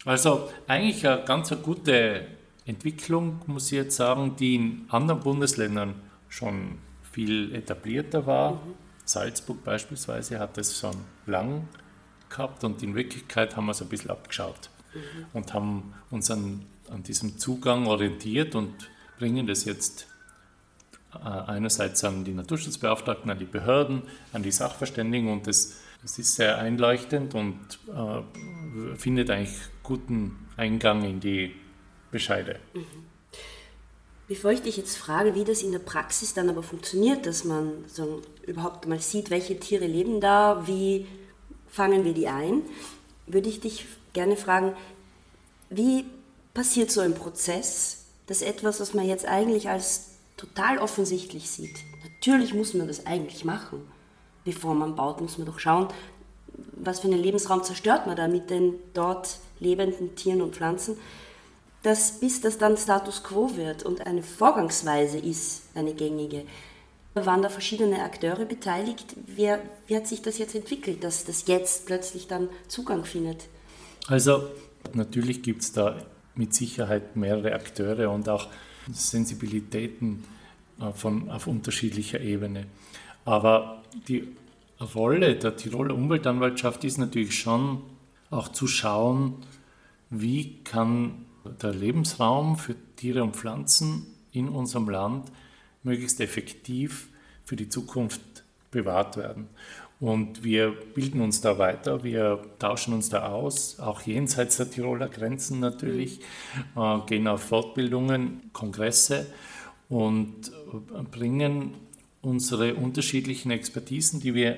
Also 0.04 0.50
eigentlich 0.66 1.06
eine 1.06 1.25
ganz 1.25 1.52
eine 1.52 1.61
gute 1.61 2.26
Entwicklung, 2.66 3.40
muss 3.47 3.66
ich 3.66 3.78
jetzt 3.78 3.97
sagen, 3.97 4.37
die 4.37 4.56
in 4.56 4.87
anderen 4.88 5.21
Bundesländern 5.21 5.94
schon 6.28 6.78
viel 7.12 7.54
etablierter 7.54 8.26
war. 8.26 8.52
Mhm. 8.52 8.75
Salzburg 9.04 9.62
beispielsweise 9.64 10.38
hat 10.38 10.56
das 10.56 10.78
schon 10.78 10.97
lang 11.26 11.68
gehabt 12.30 12.64
und 12.64 12.82
in 12.82 12.94
Wirklichkeit 12.94 13.56
haben 13.56 13.66
wir 13.66 13.73
es 13.73 13.82
ein 13.82 13.88
bisschen 13.88 14.11
abgeschaut 14.11 14.71
mhm. 14.95 15.27
und 15.33 15.55
haben 15.55 15.95
uns 16.11 16.31
an, 16.31 16.65
an 16.91 17.03
diesem 17.03 17.39
Zugang 17.39 17.87
orientiert 17.87 18.55
und 18.55 18.91
bringen 19.19 19.47
das 19.47 19.65
jetzt 19.65 20.07
äh, 21.15 21.19
einerseits 21.29 22.05
an 22.05 22.25
die 22.25 22.33
Naturschutzbeauftragten, 22.33 23.31
an 23.31 23.39
die 23.39 23.45
Behörden, 23.45 24.03
an 24.33 24.43
die 24.43 24.51
Sachverständigen 24.51 25.31
und 25.31 25.47
das, 25.47 25.81
das 26.03 26.19
ist 26.19 26.35
sehr 26.35 26.59
einleuchtend 26.59 27.35
und 27.35 27.59
äh, 27.89 28.97
findet 28.97 29.31
eigentlich 29.31 29.59
guten 29.83 30.49
Eingang 30.57 31.05
in 31.05 31.21
die 31.21 31.55
Bescheide. 32.11 32.59
Mhm. 32.75 33.13
Bevor 34.29 34.53
ich 34.53 34.63
dich 34.63 34.77
jetzt 34.77 34.97
frage, 34.97 35.35
wie 35.35 35.45
das 35.45 35.63
in 35.63 35.73
der 35.73 35.79
Praxis 35.79 36.33
dann 36.33 36.49
aber 36.49 36.63
funktioniert, 36.63 37.27
dass 37.27 37.45
man 37.45 37.85
so 37.87 38.23
überhaupt 38.47 38.87
mal 38.87 38.99
sieht, 38.99 39.31
welche 39.31 39.61
Tiere 39.61 39.87
leben 39.87 40.21
da, 40.21 40.67
wie 40.67 41.07
fangen 41.69 42.05
wir 42.05 42.15
die 42.15 42.29
ein, 42.29 42.63
würde 43.27 43.49
ich 43.49 43.61
dich 43.61 43.85
gerne 44.12 44.37
fragen, 44.37 44.75
wie 45.71 46.04
passiert 46.54 46.90
so 46.90 47.00
ein 47.00 47.14
Prozess, 47.14 48.04
dass 48.26 48.42
etwas, 48.42 48.81
was 48.81 48.95
man 48.95 49.07
jetzt 49.07 49.26
eigentlich 49.26 49.69
als 49.69 50.11
total 50.37 50.78
offensichtlich 50.78 51.50
sieht, 51.50 51.76
natürlich 52.02 52.54
muss 52.54 52.75
man 52.75 52.88
das 52.88 53.07
eigentlich 53.07 53.45
machen, 53.45 53.87
bevor 54.45 54.75
man 54.75 54.97
baut, 54.97 55.21
muss 55.21 55.38
man 55.38 55.47
doch 55.47 55.59
schauen, 55.59 55.88
was 56.73 57.00
für 57.00 57.09
einen 57.09 57.23
Lebensraum 57.23 57.62
zerstört 57.62 58.07
man 58.07 58.16
da 58.16 58.28
mit 58.28 58.50
den 58.50 58.75
dort 58.95 59.38
lebenden 59.61 60.14
Tieren 60.16 60.42
und 60.42 60.54
Pflanzen, 60.54 60.97
dass 61.83 62.21
bis 62.21 62.40
das 62.40 62.59
dann 62.59 62.76
Status 62.76 63.23
quo 63.23 63.57
wird 63.57 63.83
und 63.83 64.07
eine 64.07 64.23
Vorgangsweise 64.23 65.19
ist, 65.19 65.62
eine 65.75 65.95
gängige. 65.95 66.45
Waren 67.14 67.42
da 67.42 67.49
verschiedene 67.49 68.02
Akteure 68.02 68.45
beteiligt? 68.45 69.14
Wer, 69.26 69.61
wie 69.87 69.97
hat 69.97 70.07
sich 70.07 70.23
das 70.23 70.38
jetzt 70.38 70.54
entwickelt, 70.54 71.04
dass 71.04 71.25
das 71.25 71.47
jetzt 71.47 71.87
plötzlich 71.87 72.26
dann 72.26 72.49
Zugang 72.69 73.04
findet? 73.04 73.49
Also 74.06 74.49
natürlich 74.94 75.42
gibt 75.42 75.62
es 75.62 75.73
da 75.73 75.97
mit 76.35 76.54
Sicherheit 76.54 77.16
mehrere 77.16 77.54
Akteure 77.54 78.11
und 78.11 78.28
auch 78.28 78.49
Sensibilitäten 78.90 80.25
äh, 80.80 80.92
von, 80.92 81.30
auf 81.30 81.47
unterschiedlicher 81.47 82.21
Ebene. 82.21 82.66
Aber 83.25 83.82
die 84.09 84.28
Rolle 84.94 85.37
der 85.37 85.56
Tiroler 85.56 85.94
Umweltanwaltschaft 85.94 86.85
ist 86.85 86.99
natürlich 86.99 87.38
schon 87.38 87.82
auch 88.30 88.49
zu 88.49 88.66
schauen, 88.66 89.35
wie 90.11 90.59
kann 90.64 91.26
der 91.62 91.73
Lebensraum 91.73 92.56
für 92.56 92.75
Tiere 92.97 93.23
und 93.23 93.37
Pflanzen 93.37 94.06
in 94.32 94.49
unserem 94.49 94.88
Land 94.88 95.30
möglichst 95.82 96.21
effektiv 96.21 97.09
für 97.44 97.56
die 97.56 97.68
Zukunft 97.68 98.21
bewahrt 98.71 99.16
werden. 99.16 99.49
Und 100.02 100.42
wir 100.42 100.73
bilden 100.73 101.21
uns 101.21 101.42
da 101.42 101.59
weiter, 101.59 102.02
wir 102.02 102.42
tauschen 102.59 102.92
uns 102.92 103.09
da 103.09 103.28
aus, 103.28 103.78
auch 103.78 104.00
jenseits 104.02 104.56
der 104.56 104.68
Tiroler 104.68 105.09
Grenzen 105.09 105.61
natürlich, 105.61 106.18
äh, 106.75 106.99
gehen 107.06 107.28
auf 107.28 107.44
Fortbildungen, 107.44 108.50
Kongresse 108.52 109.32
und 109.88 110.49
äh, 110.49 111.02
bringen 111.04 111.75
unsere 112.21 112.75
unterschiedlichen 112.75 113.52
Expertisen, 113.52 114.18
die 114.18 114.35
wir 114.35 114.56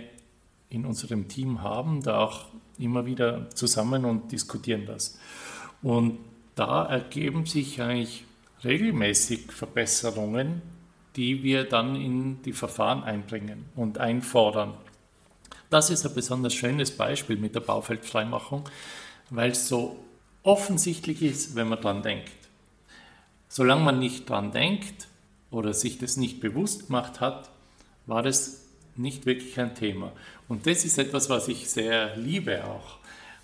in 0.71 0.87
unserem 0.87 1.29
Team 1.29 1.61
haben, 1.61 2.03
da 2.03 2.21
auch 2.21 2.47
immer 2.79 3.05
wieder 3.05 3.51
zusammen 3.51 4.07
und 4.07 4.33
diskutieren 4.33 4.87
das. 4.87 5.19
Und 5.83 6.21
da 6.55 6.87
ergeben 6.87 7.45
sich 7.45 7.83
eigentlich 7.83 8.25
regelmäßig 8.65 9.53
Verbesserungen, 9.53 10.63
die 11.17 11.43
wir 11.43 11.65
dann 11.65 11.97
in 11.97 12.41
die 12.45 12.55
Verfahren 12.55 13.03
einbringen 13.03 13.67
und 13.77 13.99
einfordern. 13.99 14.73
Das 15.71 15.91
ist 15.91 16.07
ein 16.07 16.15
besonders 16.15 16.55
schönes 16.55 16.91
Beispiel 16.91 17.37
mit 17.37 17.55
der 17.55 17.61
Baufeldfreimachung, 17.61 18.69
weil 19.31 19.51
es 19.53 19.69
so 19.69 19.97
offensichtlich 20.43 21.23
ist, 21.23 21.55
wenn 21.57 21.69
man 21.69 21.81
dran 21.81 22.03
denkt. 22.03 22.31
Solange 23.49 23.85
man 23.85 23.99
nicht 23.99 24.29
dran 24.29 24.53
denkt 24.53 25.09
oder 25.51 25.73
sich 25.73 25.99
das 25.99 26.17
nicht 26.17 26.41
bewusst 26.41 26.87
gemacht 26.87 27.21
hat, 27.21 27.51
war 28.07 28.23
das 28.23 28.65
nicht 28.97 29.27
wirklich 29.27 29.59
ein 29.59 29.75
Thema. 29.75 30.13
Und 30.49 30.67
das 30.67 30.85
ist 30.85 30.99
etwas, 30.99 31.31
was 31.31 31.49
ich 31.49 31.69
sehr 31.69 32.17
liebe 32.17 32.65
auch, 32.65 32.99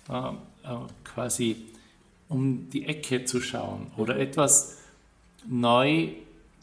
äh, 0.09 0.69
äh, 0.69 0.77
quasi 1.03 1.65
um 2.29 2.69
die 2.69 2.85
Ecke 2.85 3.25
zu 3.25 3.41
schauen 3.41 3.91
oder 3.97 4.17
etwas 4.17 4.77
neu 5.47 6.09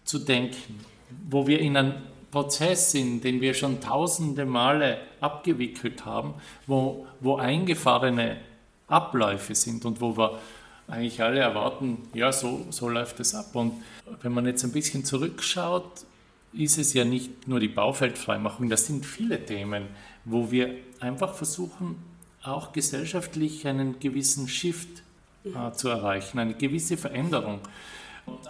zu 0.05 0.19
denken, 0.19 0.81
wo 1.29 1.47
wir 1.47 1.59
in 1.61 1.77
einem 1.77 1.95
Prozess 2.31 2.91
sind, 2.91 3.25
den 3.25 3.41
wir 3.41 3.55
schon 3.55 3.81
tausende 3.81 4.45
Male 4.45 4.99
abgewickelt 5.21 6.05
haben, 6.05 6.35
wo, 6.67 7.07
wo 7.21 7.37
eingefahrene 7.37 8.39
Abläufe 8.87 9.55
sind 9.55 9.85
und 9.85 10.01
wo 10.01 10.17
wir 10.17 10.39
eigentlich 10.87 11.23
alle 11.23 11.41
erwarten, 11.41 12.09
ja, 12.15 12.33
so, 12.33 12.67
so 12.71 12.89
läuft 12.89 13.21
es 13.21 13.35
ab. 13.35 13.55
Und 13.55 13.75
wenn 14.23 14.33
man 14.33 14.47
jetzt 14.47 14.65
ein 14.65 14.73
bisschen 14.73 15.05
zurückschaut, 15.05 16.05
ist 16.53 16.79
es 16.79 16.95
ja 16.95 17.05
nicht 17.05 17.47
nur 17.47 17.61
die 17.61 17.69
Baufeldfreimachung, 17.69 18.71
das 18.71 18.87
sind 18.87 19.05
viele 19.05 19.45
Themen, 19.45 19.87
wo 20.25 20.51
wir 20.51 20.75
einfach 21.01 21.35
versuchen, 21.35 21.97
auch 22.43 22.73
gesellschaftlich 22.73 23.67
einen 23.67 24.01
gewissen 24.01 24.49
Shift 24.49 25.03
äh, 25.45 25.73
zu 25.73 25.89
erreichen, 25.89 26.39
eine 26.39 26.55
gewisse 26.55 26.97
Veränderung. 26.97 27.61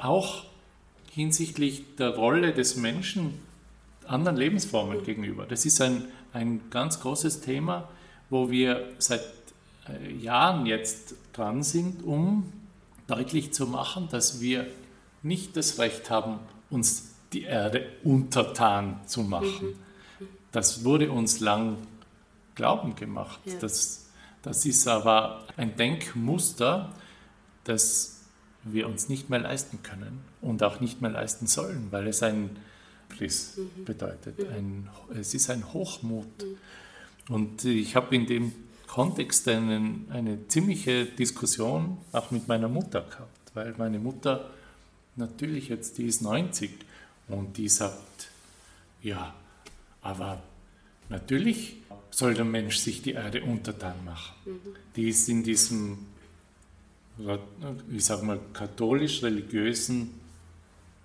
Auch 0.01 0.45
hinsichtlich 1.11 1.97
der 1.97 2.11
Rolle 2.11 2.53
des 2.53 2.77
Menschen 2.77 3.41
anderen 4.09 4.37
Lebensformen 4.37 5.03
gegenüber. 5.03 5.47
Das 5.47 5.67
ist 5.67 5.81
ein, 5.81 6.05
ein 6.33 6.63
ganz 6.71 7.01
großes 7.01 7.41
Thema, 7.41 7.89
wo 8.31 8.51
wir 8.51 8.89
seit 8.99 9.23
äh, 9.89 10.13
Jahren 10.13 10.67
jetzt 10.67 11.15
dran 11.33 11.63
sind, 11.63 12.03
um 12.05 12.53
deutlich 13.07 13.53
zu 13.53 13.67
machen, 13.67 14.09
dass 14.11 14.41
wir 14.41 14.67
nicht 15.23 15.57
das 15.57 15.79
Recht 15.79 16.11
haben, 16.11 16.39
uns 16.71 17.15
die 17.33 17.43
Erde 17.43 17.87
untertan 18.05 19.01
zu 19.07 19.23
machen. 19.23 19.75
Das 20.53 20.85
wurde 20.85 21.11
uns 21.11 21.41
lang 21.41 21.77
glauben 22.55 22.95
gemacht. 22.97 23.41
Ja. 23.45 23.55
Das, 23.61 24.07
das 24.43 24.65
ist 24.65 24.87
aber 24.89 25.45
ein 25.57 25.77
Denkmuster, 25.77 26.93
das 27.65 28.21
wir 28.65 28.89
uns 28.89 29.09
nicht 29.09 29.31
mehr 29.31 29.39
leisten 29.39 29.83
können 29.83 30.21
und 30.41 30.63
auch 30.63 30.81
nicht 30.81 31.01
mehr 31.01 31.11
leisten 31.11 31.47
sollen, 31.47 31.89
weil 31.91 32.07
es 32.07 32.23
ein 32.23 32.57
Priss 33.09 33.57
mhm. 33.57 33.85
bedeutet. 33.85 34.39
Mhm. 34.39 34.55
Ein, 34.55 34.89
es 35.19 35.35
ist 35.35 35.51
ein 35.51 35.73
Hochmut. 35.73 36.27
Mhm. 36.43 37.35
Und 37.35 37.65
ich 37.65 37.95
habe 37.95 38.15
in 38.15 38.27
dem 38.27 38.53
Kontext 38.87 39.47
einen, 39.49 40.07
eine 40.11 40.49
ziemliche 40.49 41.05
Diskussion 41.05 41.99
auch 42.13 42.31
mit 42.31 42.49
meiner 42.49 42.69
Mutter 42.69 43.03
gehabt, 43.03 43.53
weil 43.55 43.75
meine 43.77 43.99
Mutter 43.99 44.51
natürlich 45.17 45.69
jetzt, 45.69 45.99
die 45.99 46.07
ist 46.07 46.23
90 46.23 46.71
und 47.29 47.57
die 47.59 47.69
sagt, 47.69 48.31
ja, 49.03 49.35
aber 50.03 50.43
natürlich 51.09 51.77
soll 52.11 52.35
der 52.35 52.45
Mensch 52.45 52.79
sich 52.79 53.03
die 53.03 53.13
Erde 53.13 53.43
untertan 53.43 54.05
machen. 54.05 54.35
Die 54.97 55.09
ist 55.09 55.29
in 55.29 55.45
diesem, 55.45 56.07
ich 57.93 58.05
sag 58.05 58.23
mal, 58.23 58.41
katholisch-religiösen 58.53 60.15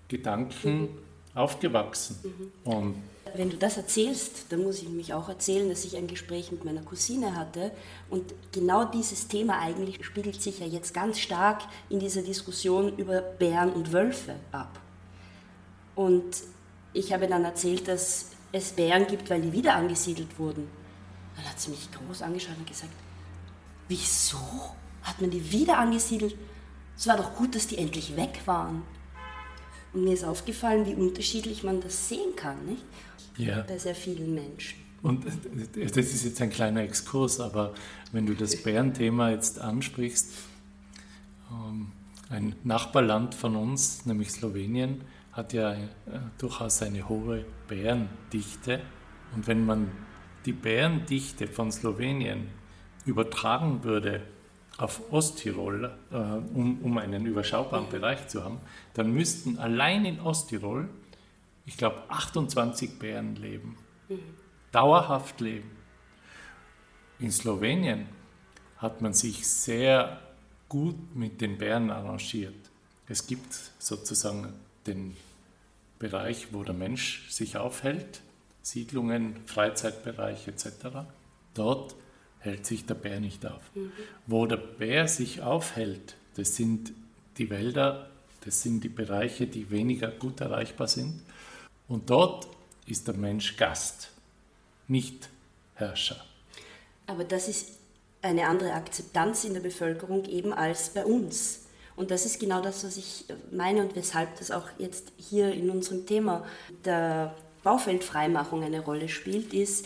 Gedanken. 0.07 0.89
Aufgewachsen. 1.35 2.19
Mhm. 2.23 2.71
Und 2.71 2.95
wenn 3.35 3.49
du 3.49 3.57
das 3.57 3.77
erzählst, 3.77 4.45
dann 4.49 4.63
muss 4.63 4.81
ich 4.81 4.89
mich 4.89 5.13
auch 5.13 5.27
erzählen, 5.27 5.67
dass 5.67 5.85
ich 5.85 5.97
ein 5.97 6.07
Gespräch 6.07 6.51
mit 6.51 6.65
meiner 6.65 6.81
Cousine 6.81 7.35
hatte. 7.35 7.71
Und 8.09 8.33
genau 8.51 8.85
dieses 8.85 9.27
Thema 9.27 9.59
eigentlich 9.59 10.05
spiegelt 10.05 10.41
sich 10.41 10.59
ja 10.59 10.67
jetzt 10.67 10.93
ganz 10.93 11.19
stark 11.19 11.63
in 11.89 11.99
dieser 11.99 12.21
Diskussion 12.21 12.95
über 12.97 13.21
Bären 13.21 13.71
und 13.71 13.91
Wölfe 13.91 14.35
ab. 14.51 14.79
Und 15.95 16.43
ich 16.93 17.11
habe 17.11 17.27
dann 17.27 17.43
erzählt, 17.43 17.87
dass 17.87 18.27
es 18.51 18.73
Bären 18.73 19.07
gibt, 19.07 19.29
weil 19.29 19.41
die 19.41 19.51
wieder 19.51 19.75
angesiedelt 19.75 20.37
wurden. 20.37 20.69
Dann 21.35 21.49
hat 21.49 21.59
sie 21.59 21.71
mich 21.71 21.89
groß 21.91 22.21
angeschaut 22.21 22.57
und 22.57 22.67
gesagt, 22.67 22.93
wieso 23.87 24.37
hat 25.01 25.19
man 25.19 25.31
die 25.31 25.51
wieder 25.51 25.79
angesiedelt? 25.79 26.35
Es 26.95 27.07
war 27.07 27.17
doch 27.17 27.35
gut, 27.35 27.55
dass 27.55 27.65
die 27.65 27.79
endlich 27.79 28.15
weg 28.15 28.41
waren. 28.45 28.83
Und 29.93 30.03
mir 30.05 30.13
ist 30.13 30.23
aufgefallen, 30.23 30.85
wie 30.85 30.95
unterschiedlich 30.95 31.63
man 31.63 31.81
das 31.81 32.09
sehen 32.09 32.35
kann, 32.35 32.65
nicht? 32.65 32.83
Ja. 33.37 33.61
Bei 33.61 33.77
sehr 33.77 33.95
vielen 33.95 34.33
Menschen. 34.33 34.79
Und 35.01 35.25
das 35.25 35.97
ist 35.97 36.23
jetzt 36.23 36.41
ein 36.41 36.49
kleiner 36.49 36.81
Exkurs, 36.81 37.39
aber 37.39 37.73
wenn 38.11 38.25
du 38.25 38.33
das 38.33 38.55
Bärenthema 38.63 39.31
jetzt 39.31 39.59
ansprichst, 39.59 40.31
ähm, 41.51 41.91
ein 42.29 42.55
Nachbarland 42.63 43.35
von 43.35 43.55
uns, 43.55 44.05
nämlich 44.05 44.31
Slowenien, 44.31 45.01
hat 45.33 45.51
ja 45.51 45.73
äh, 45.73 45.87
durchaus 46.37 46.81
eine 46.81 47.09
hohe 47.09 47.43
Bärendichte. 47.67 48.81
Und 49.35 49.47
wenn 49.47 49.65
man 49.65 49.91
die 50.45 50.53
Bärendichte 50.53 51.47
von 51.47 51.71
Slowenien 51.71 52.47
übertragen 53.05 53.83
würde 53.83 54.21
auf 54.77 55.11
Osttirol, 55.11 55.91
äh, 56.11 56.15
um, 56.15 56.79
um 56.81 56.97
einen 56.97 57.25
überschaubaren 57.25 57.89
Bereich 57.89 58.27
zu 58.27 58.43
haben, 58.43 58.59
dann 58.93 59.11
müssten 59.11 59.59
allein 59.59 60.05
in 60.05 60.19
Osttirol, 60.19 60.89
ich 61.65 61.77
glaube, 61.77 62.03
28 62.09 62.99
Bären 62.99 63.35
leben. 63.35 63.77
Mhm. 64.09 64.19
Dauerhaft 64.71 65.39
leben. 65.39 65.71
In 67.19 67.31
Slowenien 67.31 68.07
hat 68.77 69.01
man 69.01 69.13
sich 69.13 69.47
sehr 69.47 70.19
gut 70.67 71.15
mit 71.15 71.39
den 71.39 71.57
Bären 71.57 71.91
arrangiert. 71.91 72.55
Es 73.07 73.27
gibt 73.27 73.53
sozusagen 73.77 74.53
den 74.87 75.15
Bereich, 75.99 76.47
wo 76.51 76.63
der 76.63 76.73
Mensch 76.73 77.29
sich 77.29 77.57
aufhält, 77.57 78.21
Siedlungen, 78.61 79.35
Freizeitbereich 79.45 80.47
etc. 80.47 81.05
Dort 81.53 81.95
hält 82.43 82.65
sich 82.65 82.85
der 82.85 82.95
Bär 82.95 83.19
nicht 83.19 83.45
auf. 83.45 83.61
Mhm. 83.73 83.91
Wo 84.27 84.45
der 84.45 84.57
Bär 84.57 85.07
sich 85.07 85.41
aufhält, 85.41 86.15
das 86.35 86.55
sind 86.55 86.93
die 87.37 87.49
Wälder, 87.49 88.09
das 88.43 88.61
sind 88.61 88.83
die 88.83 88.89
Bereiche, 88.89 89.47
die 89.47 89.71
weniger 89.71 90.09
gut 90.09 90.41
erreichbar 90.41 90.87
sind. 90.87 91.21
Und 91.87 92.09
dort 92.09 92.47
ist 92.85 93.07
der 93.07 93.15
Mensch 93.15 93.55
Gast, 93.55 94.09
nicht 94.87 95.29
Herrscher. 95.75 96.23
Aber 97.07 97.23
das 97.23 97.47
ist 97.47 97.77
eine 98.21 98.47
andere 98.47 98.73
Akzeptanz 98.73 99.43
in 99.45 99.53
der 99.53 99.61
Bevölkerung 99.61 100.25
eben 100.25 100.53
als 100.53 100.89
bei 100.89 101.05
uns. 101.05 101.61
Und 101.95 102.11
das 102.11 102.25
ist 102.25 102.39
genau 102.39 102.61
das, 102.61 102.83
was 102.83 102.97
ich 102.97 103.25
meine 103.51 103.81
und 103.81 103.95
weshalb 103.95 104.37
das 104.37 104.51
auch 104.51 104.67
jetzt 104.79 105.11
hier 105.17 105.53
in 105.53 105.69
unserem 105.69 106.05
Thema 106.05 106.45
der 106.83 107.35
Baufeldfreimachung 107.63 108.63
eine 108.63 108.81
Rolle 108.81 109.07
spielt, 109.07 109.53
ist, 109.53 109.85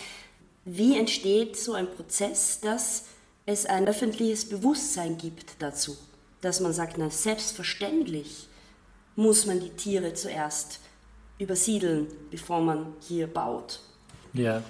wie 0.69 0.97
entsteht 0.97 1.55
so 1.55 1.73
ein 1.73 1.87
Prozess, 1.87 2.59
dass 2.59 3.05
es 3.45 3.65
ein 3.65 3.87
öffentliches 3.87 4.49
Bewusstsein 4.49 5.17
gibt 5.17 5.55
dazu, 5.59 5.95
dass 6.41 6.59
man 6.59 6.73
sagt, 6.73 6.97
na 6.97 7.09
selbstverständlich 7.09 8.49
muss 9.15 9.45
man 9.45 9.61
die 9.61 9.69
Tiere 9.69 10.13
zuerst 10.13 10.81
übersiedeln, 11.39 12.07
bevor 12.29 12.59
man 12.61 12.93
hier 13.07 13.27
baut. 13.27 13.79
Ja, 14.33 14.61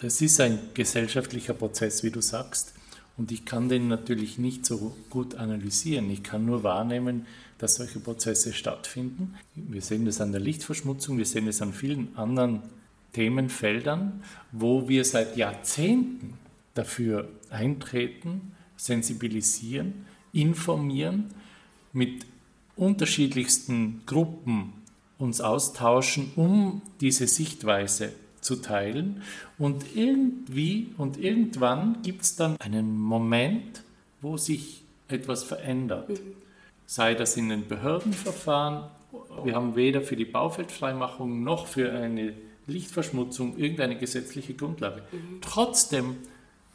das 0.00 0.22
ist 0.22 0.40
ein 0.40 0.58
gesellschaftlicher 0.72 1.52
Prozess, 1.52 2.02
wie 2.02 2.10
du 2.10 2.22
sagst. 2.22 2.72
Und 3.18 3.30
ich 3.30 3.44
kann 3.44 3.68
den 3.68 3.88
natürlich 3.88 4.38
nicht 4.38 4.64
so 4.64 4.96
gut 5.10 5.34
analysieren. 5.34 6.08
Ich 6.08 6.22
kann 6.22 6.46
nur 6.46 6.62
wahrnehmen, 6.62 7.26
dass 7.58 7.74
solche 7.74 8.00
Prozesse 8.00 8.54
stattfinden. 8.54 9.34
Wir 9.54 9.82
sehen 9.82 10.06
das 10.06 10.22
an 10.22 10.32
der 10.32 10.40
Lichtverschmutzung, 10.40 11.18
wir 11.18 11.26
sehen 11.26 11.48
es 11.48 11.60
an 11.60 11.74
vielen 11.74 12.16
anderen 12.16 12.62
Themenfeldern, 13.12 14.22
wo 14.52 14.88
wir 14.88 15.04
seit 15.04 15.36
Jahrzehnten 15.36 16.34
dafür 16.74 17.28
eintreten, 17.50 18.52
sensibilisieren, 18.76 20.06
informieren, 20.32 21.34
mit 21.92 22.26
unterschiedlichsten 22.76 24.02
Gruppen 24.06 24.72
uns 25.18 25.40
austauschen, 25.40 26.30
um 26.36 26.82
diese 27.00 27.26
Sichtweise 27.26 28.12
zu 28.40 28.56
teilen. 28.56 29.22
Und 29.58 29.96
irgendwie 29.96 30.92
und 30.96 31.18
irgendwann 31.18 32.02
gibt 32.02 32.22
es 32.22 32.36
dann 32.36 32.56
einen 32.60 32.96
Moment, 32.96 33.82
wo 34.20 34.36
sich 34.36 34.84
etwas 35.08 35.42
verändert. 35.42 36.20
Sei 36.86 37.14
das 37.14 37.36
in 37.36 37.48
den 37.48 37.66
Behördenverfahren. 37.66 38.84
Wir 39.44 39.54
haben 39.54 39.74
weder 39.74 40.02
für 40.02 40.16
die 40.16 40.24
Baufeldfreimachung 40.24 41.42
noch 41.42 41.66
für 41.66 41.92
eine 41.92 42.34
Lichtverschmutzung 42.68 43.56
irgendeine 43.56 43.98
gesetzliche 43.98 44.54
Grundlage. 44.54 45.02
Mhm. 45.10 45.40
Trotzdem 45.40 46.16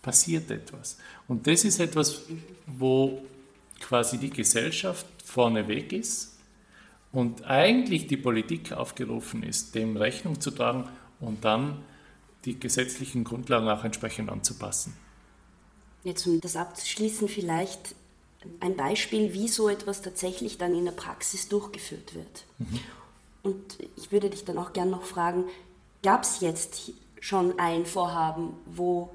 passiert 0.02 0.52
etwas. 0.52 0.98
Und 1.28 1.48
das 1.48 1.64
ist 1.64 1.80
etwas, 1.80 2.24
wo 2.68 3.22
quasi 3.80 4.18
die 4.18 4.30
Gesellschaft 4.30 5.06
vorneweg 5.24 5.94
ist 5.94 6.38
und 7.12 7.46
eigentlich 7.46 8.08
die 8.08 8.18
Politik 8.18 8.74
aufgerufen 8.74 9.44
ist, 9.44 9.76
dem 9.76 9.98
Rechnung 9.98 10.42
zu 10.42 10.52
tragen 10.52 10.90
und 11.20 11.46
dann 11.46 11.84
die 12.46 12.60
gesetzlichen 12.60 13.24
Grundlagen 13.24 13.70
auch 13.70 13.84
entsprechend 13.84 14.30
anzupassen. 14.30 14.94
Jetzt 16.04 16.28
um 16.28 16.42
das 16.42 16.58
abzuschließen, 16.58 17.30
vielleicht 17.30 17.96
ein 18.60 18.76
Beispiel, 18.76 19.34
wie 19.34 19.48
so 19.48 19.70
etwas 19.70 20.02
tatsächlich 20.02 20.58
dann 20.58 20.76
in 20.76 20.84
der 20.84 20.92
Praxis 20.92 21.48
durchgeführt 21.48 22.14
wird. 22.14 22.46
Mhm. 22.58 22.80
Und 23.44 23.78
ich 23.96 24.12
würde 24.12 24.30
dich 24.30 24.44
dann 24.44 24.58
auch 24.58 24.74
gerne 24.74 24.92
noch 24.92 25.04
fragen, 25.04 25.46
gab 26.04 26.24
es 26.24 26.42
jetzt 26.42 26.92
schon 27.20 27.58
ein 27.58 27.86
Vorhaben, 27.86 28.54
wo 28.66 29.10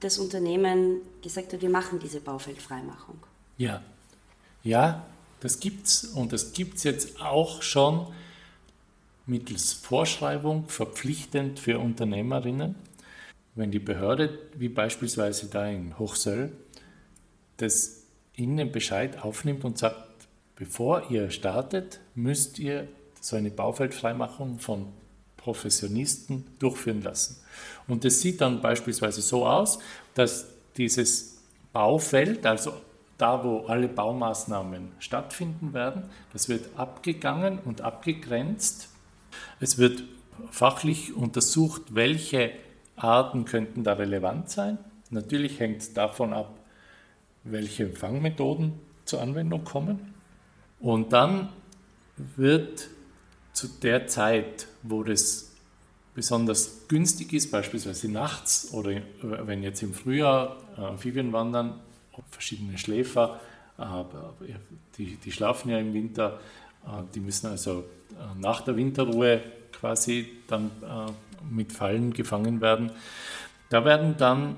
das 0.00 0.18
Unternehmen 0.18 1.02
gesagt 1.22 1.52
hat, 1.52 1.60
wir 1.60 1.70
machen 1.70 1.98
diese 1.98 2.20
Baufeldfreimachung? 2.20 3.18
Ja, 3.58 3.82
ja, 4.62 5.06
das 5.40 5.60
gibt's 5.60 6.04
und 6.04 6.32
das 6.32 6.52
gibt 6.52 6.78
es 6.78 6.84
jetzt 6.84 7.20
auch 7.20 7.62
schon 7.62 8.06
mittels 9.26 9.72
Vorschreibung 9.72 10.66
verpflichtend 10.68 11.60
für 11.60 11.78
Unternehmerinnen. 11.78 12.74
Wenn 13.54 13.70
die 13.70 13.78
Behörde, 13.78 14.38
wie 14.54 14.68
beispielsweise 14.68 15.48
da 15.48 15.66
in 15.66 15.98
Hochsöll, 15.98 16.52
das 17.58 18.02
Ihnen 18.34 18.72
Bescheid 18.72 19.22
aufnimmt 19.22 19.64
und 19.64 19.76
sagt, 19.76 20.08
bevor 20.56 21.10
ihr 21.10 21.30
startet, 21.30 22.00
müsst 22.14 22.58
ihr 22.58 22.88
so 23.20 23.36
eine 23.36 23.50
Baufeldfreimachung 23.50 24.58
von 24.58 24.86
Professionisten 25.40 26.46
durchführen 26.58 27.02
lassen. 27.02 27.36
Und 27.88 28.04
das 28.04 28.20
sieht 28.20 28.40
dann 28.40 28.60
beispielsweise 28.60 29.22
so 29.22 29.46
aus, 29.46 29.78
dass 30.14 30.46
dieses 30.76 31.38
Baufeld, 31.72 32.44
also 32.46 32.74
da, 33.18 33.44
wo 33.44 33.66
alle 33.66 33.88
Baumaßnahmen 33.88 34.92
stattfinden 34.98 35.72
werden, 35.72 36.04
das 36.32 36.48
wird 36.48 36.68
abgegangen 36.76 37.58
und 37.58 37.80
abgegrenzt. 37.80 38.88
Es 39.60 39.78
wird 39.78 40.04
fachlich 40.50 41.14
untersucht, 41.14 41.94
welche 41.94 42.52
Arten 42.96 43.44
könnten 43.44 43.84
da 43.84 43.94
relevant 43.94 44.50
sein. 44.50 44.78
Natürlich 45.10 45.58
hängt 45.58 45.82
es 45.82 45.92
davon 45.92 46.32
ab, 46.32 46.54
welche 47.44 47.90
Fangmethoden 47.90 48.72
zur 49.04 49.20
Anwendung 49.20 49.64
kommen. 49.64 50.14
Und 50.80 51.12
dann 51.12 51.48
wird 52.16 52.88
zu 53.52 53.68
der 53.68 54.06
Zeit, 54.06 54.66
wo 54.82 55.02
das 55.02 55.50
besonders 56.14 56.88
günstig 56.88 57.32
ist, 57.32 57.50
beispielsweise 57.50 58.10
nachts 58.10 58.72
oder 58.72 59.00
wenn 59.22 59.62
jetzt 59.62 59.82
im 59.82 59.94
Frühjahr 59.94 60.56
äh, 60.76 60.82
Amphibien 60.82 61.32
wandern, 61.32 61.80
verschiedene 62.30 62.76
Schläfer, 62.78 63.40
äh, 63.78 63.84
die, 64.98 65.16
die 65.16 65.32
schlafen 65.32 65.70
ja 65.70 65.78
im 65.78 65.94
Winter, 65.94 66.40
äh, 66.84 67.02
die 67.14 67.20
müssen 67.20 67.46
also 67.46 67.84
nach 68.38 68.62
der 68.62 68.76
Winterruhe 68.76 69.40
quasi 69.72 70.32
dann 70.48 70.70
mit 71.48 71.72
Fallen 71.72 72.12
gefangen 72.12 72.60
werden. 72.60 72.90
Da 73.70 73.84
werden 73.84 74.16
dann 74.18 74.56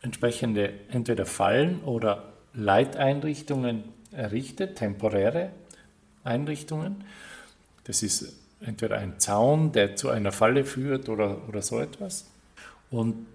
entsprechende 0.00 0.72
entweder 0.90 1.26
Fallen 1.26 1.80
oder 1.80 2.32
Leiteinrichtungen 2.54 3.82
errichtet, 4.12 4.76
temporäre 4.76 5.50
Einrichtungen. 6.24 7.04
Das 7.88 8.02
ist 8.02 8.32
entweder 8.60 8.98
ein 8.98 9.18
Zaun, 9.18 9.72
der 9.72 9.96
zu 9.96 10.10
einer 10.10 10.30
Falle 10.30 10.64
führt 10.64 11.08
oder, 11.08 11.48
oder 11.48 11.62
so 11.62 11.80
etwas. 11.80 12.26
Und 12.90 13.26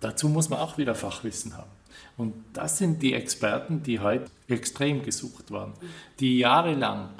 dazu 0.00 0.28
muss 0.28 0.48
man 0.48 0.58
auch 0.58 0.78
wieder 0.78 0.94
Fachwissen 0.94 1.56
haben. 1.56 1.70
Und 2.16 2.34
das 2.54 2.78
sind 2.78 3.02
die 3.02 3.12
Experten, 3.14 3.82
die 3.82 4.00
heute 4.00 4.30
extrem 4.48 5.02
gesucht 5.02 5.50
waren, 5.50 5.74
die 6.18 6.38
jahrelang 6.38 7.10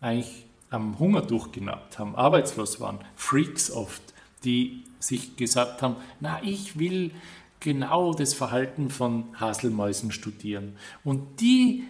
eigentlich 0.00 0.46
am 0.70 0.98
Hunger 0.98 1.22
durchgenagt 1.22 1.98
haben, 1.98 2.14
arbeitslos 2.14 2.78
waren, 2.80 3.00
Freaks 3.16 3.70
oft, 3.70 4.02
die 4.44 4.84
sich 5.00 5.36
gesagt 5.36 5.82
haben, 5.82 5.96
na, 6.20 6.40
ich 6.44 6.78
will 6.78 7.10
genau 7.58 8.14
das 8.14 8.34
Verhalten 8.34 8.90
von 8.90 9.24
Haselmäusen 9.40 10.12
studieren. 10.12 10.76
Und 11.02 11.40
die 11.40 11.84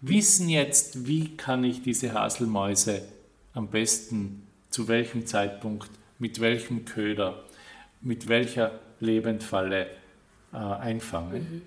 wissen 0.00 0.48
jetzt, 0.48 1.06
wie 1.06 1.36
kann 1.36 1.62
ich 1.62 1.82
diese 1.82 2.14
Haselmäuse 2.14 3.02
am 3.54 3.68
besten, 3.68 4.42
zu 4.70 4.88
welchem 4.88 5.26
Zeitpunkt, 5.26 5.90
mit 6.18 6.40
welchem 6.40 6.84
Köder, 6.84 7.44
mit 8.00 8.28
welcher 8.28 8.78
Lebendfalle 9.00 9.86
äh, 10.52 10.56
einfangen. 10.56 11.62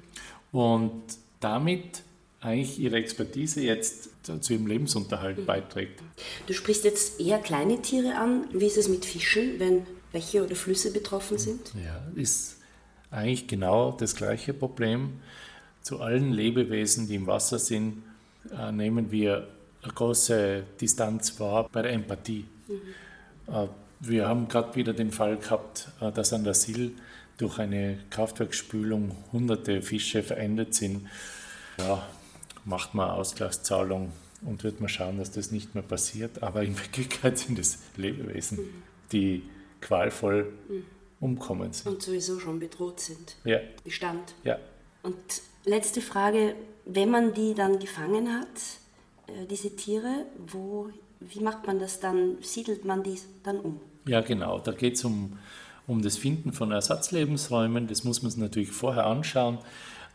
Mhm. 0.52 0.60
Und 0.60 1.04
damit 1.40 2.04
eigentlich 2.42 2.80
ihre 2.80 2.98
Expertise 2.98 3.62
jetzt 3.62 4.10
zu 4.24 4.54
ihrem 4.54 4.68
Lebensunterhalt 4.68 5.40
mhm. 5.40 5.46
beiträgt. 5.46 6.02
Du 6.48 6.54
sprichst 6.54 6.84
jetzt 6.84 7.20
eher 7.20 7.40
kleine 7.40 7.82
Tiere 7.82 8.16
an. 8.16 8.48
Wie 8.52 8.66
ist 8.66 8.78
es 8.78 8.88
mit 8.88 9.06
Fischen, 9.06 9.60
wenn 9.60 9.86
Bäche 10.12 10.44
oder 10.44 10.56
Flüsse 10.56 10.92
betroffen 10.92 11.38
sind? 11.38 11.74
Ja, 11.84 12.02
ist 12.16 12.58
eigentlich 13.12 13.48
genau 13.48 13.92
das 13.92 14.16
gleiche 14.16 14.54
Problem. 14.54 15.20
Zu 15.82 16.02
allen 16.02 16.32
Lebewesen, 16.32 17.08
die 17.08 17.16
im 17.16 17.28
Wasser 17.28 17.60
sind, 17.60 18.04
äh, 18.52 18.72
nehmen 18.72 19.12
wir 19.12 19.48
eine 19.86 19.94
große 19.94 20.64
Distanz 20.80 21.40
wahr 21.40 21.70
bei 21.72 21.82
der 21.82 21.94
Empathie. 21.94 22.46
Mhm. 22.68 23.54
Äh, 23.54 23.68
wir 24.02 24.28
haben 24.28 24.48
gerade 24.48 24.76
wieder 24.76 24.94
den 24.94 25.12
Fall 25.12 25.38
gehabt, 25.38 25.90
äh, 26.02 26.12
dass 26.12 26.34
an 26.34 26.44
der 26.44 26.54
Sil 26.54 26.98
durch 27.38 27.60
eine 27.60 28.00
Kraftwerksspülung 28.10 29.16
hunderte 29.32 29.82
Fische 29.82 30.24
verendet 30.24 30.74
sind. 30.74 31.08
Ja, 31.78 32.08
macht 32.64 32.94
man 32.94 33.10
Ausgleichszahlung 33.10 34.12
und 34.42 34.64
wird 34.64 34.80
man 34.80 34.90
schauen, 34.90 35.18
dass 35.18 35.32
das 35.32 35.52
nicht 35.52 35.76
mehr 35.76 35.84
passiert. 35.84 36.44
Aber 36.44 36.64
in 36.64 36.78
Wirklichkeit 36.78 37.38
sind 37.38 37.60
es 37.60 37.80
Lebewesen, 37.98 38.60
mhm. 38.60 38.84
die 39.12 39.44
qualvoll 39.82 40.54
mhm. 40.68 40.86
umkommen 41.20 41.74
sind. 41.74 41.92
Und 41.92 42.02
sowieso 42.02 42.40
schon 42.40 42.60
bedroht 42.60 43.00
sind. 43.00 43.36
Ja. 43.44 43.60
Bestand. 43.84 44.34
Ja. 44.44 44.58
Und 45.04 45.18
letzte 45.66 46.02
Frage, 46.02 46.56
wenn 46.86 47.10
man 47.10 47.34
die 47.34 47.54
dann 47.54 47.80
gefangen 47.80 48.40
hat, 48.40 48.48
diese 49.50 49.76
Tiere, 49.76 50.26
wo, 50.48 50.90
wie 51.20 51.40
macht 51.40 51.66
man 51.68 51.80
das 51.80 52.00
dann? 52.00 52.38
Siedelt 52.42 52.86
man 52.86 53.04
die 53.04 53.18
dann 53.44 53.60
um? 53.60 53.80
Ja, 54.08 54.22
genau. 54.22 54.60
Da 54.60 54.72
geht 54.72 54.96
es 54.96 55.06
um, 55.06 55.38
um 55.88 56.02
das 56.02 56.18
Finden 56.18 56.52
von 56.54 56.72
Ersatzlebensräumen. 56.72 57.88
Das 57.88 58.04
muss 58.04 58.22
man 58.22 58.32
sich 58.32 58.40
natürlich 58.40 58.72
vorher 58.72 59.06
anschauen. 59.06 59.58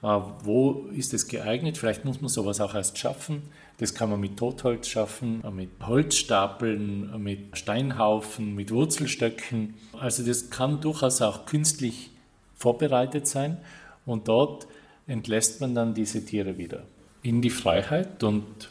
Äh, 0.03 0.19
wo 0.45 0.87
ist 0.95 1.13
es 1.13 1.29
geeignet? 1.29 1.77
Vielleicht 1.77 2.05
muss 2.05 2.21
man 2.21 2.29
sowas 2.29 2.61
auch 2.61 2.75
erst 2.75 2.99
schaffen. 2.99 3.43
Das 3.79 3.95
kann 3.95 4.11
man 4.11 4.21
mit 4.21 4.37
Totholz 4.37 4.89
schaffen, 4.89 5.43
äh, 5.45 5.51
mit 5.51 5.71
Holzstapeln, 5.83 7.23
mit 7.23 7.57
Steinhaufen, 7.59 8.55
mit 8.55 8.71
Wurzelstöcken. 8.71 9.75
Also 9.99 10.25
das 10.25 10.51
kann 10.51 10.81
durchaus 10.81 11.21
auch 11.21 11.47
künstlich 11.47 12.11
vorbereitet 12.55 13.27
sein. 13.27 13.59
Und 14.07 14.29
dort 14.29 14.67
entlässt 15.07 15.61
man 15.61 15.75
dann 15.75 15.95
diese 15.95 16.25
Tiere 16.25 16.57
wieder 16.57 16.85
in 17.23 17.43
die 17.43 17.51
Freiheit 17.51 18.23
und 18.23 18.71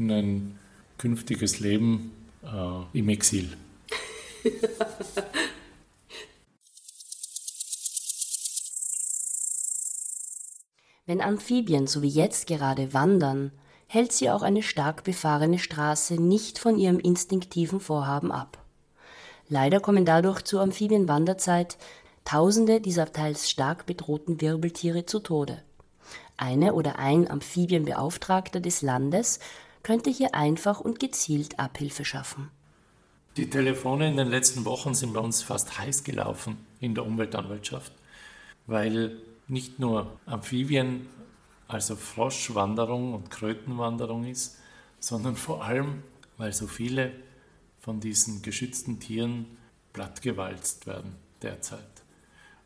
in 0.00 0.10
ein 0.10 0.58
künftiges 0.98 1.60
Leben 1.60 2.12
äh, 2.42 2.98
im 2.98 3.08
Exil. 3.08 3.56
Wenn 11.06 11.20
Amphibien 11.20 11.86
so 11.86 12.02
wie 12.02 12.08
jetzt 12.08 12.46
gerade 12.46 12.94
wandern, 12.94 13.52
hält 13.88 14.12
sie 14.12 14.30
auch 14.30 14.42
eine 14.42 14.62
stark 14.62 15.02
befahrene 15.04 15.58
Straße 15.58 16.14
nicht 16.14 16.58
von 16.58 16.78
ihrem 16.78 17.00
instinktiven 17.00 17.80
Vorhaben 17.80 18.30
ab. 18.30 18.58
Leider 19.48 19.80
kommen 19.80 20.04
dadurch 20.04 20.42
zur 20.42 20.60
Amphibienwanderzeit 20.60 21.76
Tausende 22.24 22.80
dieser 22.80 23.12
teils 23.12 23.50
stark 23.50 23.86
bedrohten 23.86 24.40
Wirbeltiere 24.40 25.06
zu 25.06 25.18
Tode. 25.18 25.62
Eine 26.36 26.74
oder 26.74 26.98
ein 26.98 27.28
Amphibienbeauftragter 27.28 28.60
des 28.60 28.82
Landes 28.82 29.40
könnte 29.82 30.10
hier 30.10 30.34
einfach 30.34 30.80
und 30.80 30.98
gezielt 30.98 31.58
Abhilfe 31.58 32.04
schaffen. 32.04 32.50
Die 33.36 33.48
Telefone 33.48 34.08
in 34.08 34.16
den 34.16 34.28
letzten 34.28 34.64
Wochen 34.64 34.94
sind 34.94 35.12
bei 35.12 35.20
uns 35.20 35.42
fast 35.42 35.78
heiß 35.78 36.04
gelaufen 36.04 36.58
in 36.80 36.94
der 36.94 37.06
Umweltanwaltschaft, 37.06 37.92
weil 38.66 39.16
nicht 39.48 39.78
nur 39.78 40.18
Amphibien, 40.26 41.06
also 41.68 41.94
Froschwanderung 41.96 43.14
und 43.14 43.30
Krötenwanderung 43.30 44.24
ist, 44.24 44.58
sondern 44.98 45.36
vor 45.36 45.64
allem, 45.64 46.02
weil 46.36 46.52
so 46.52 46.66
viele 46.66 47.12
von 47.78 48.00
diesen 48.00 48.42
geschützten 48.42 48.98
Tieren 49.00 49.46
plattgewalzt 49.92 50.86
werden 50.86 51.16
derzeit. 51.42 51.78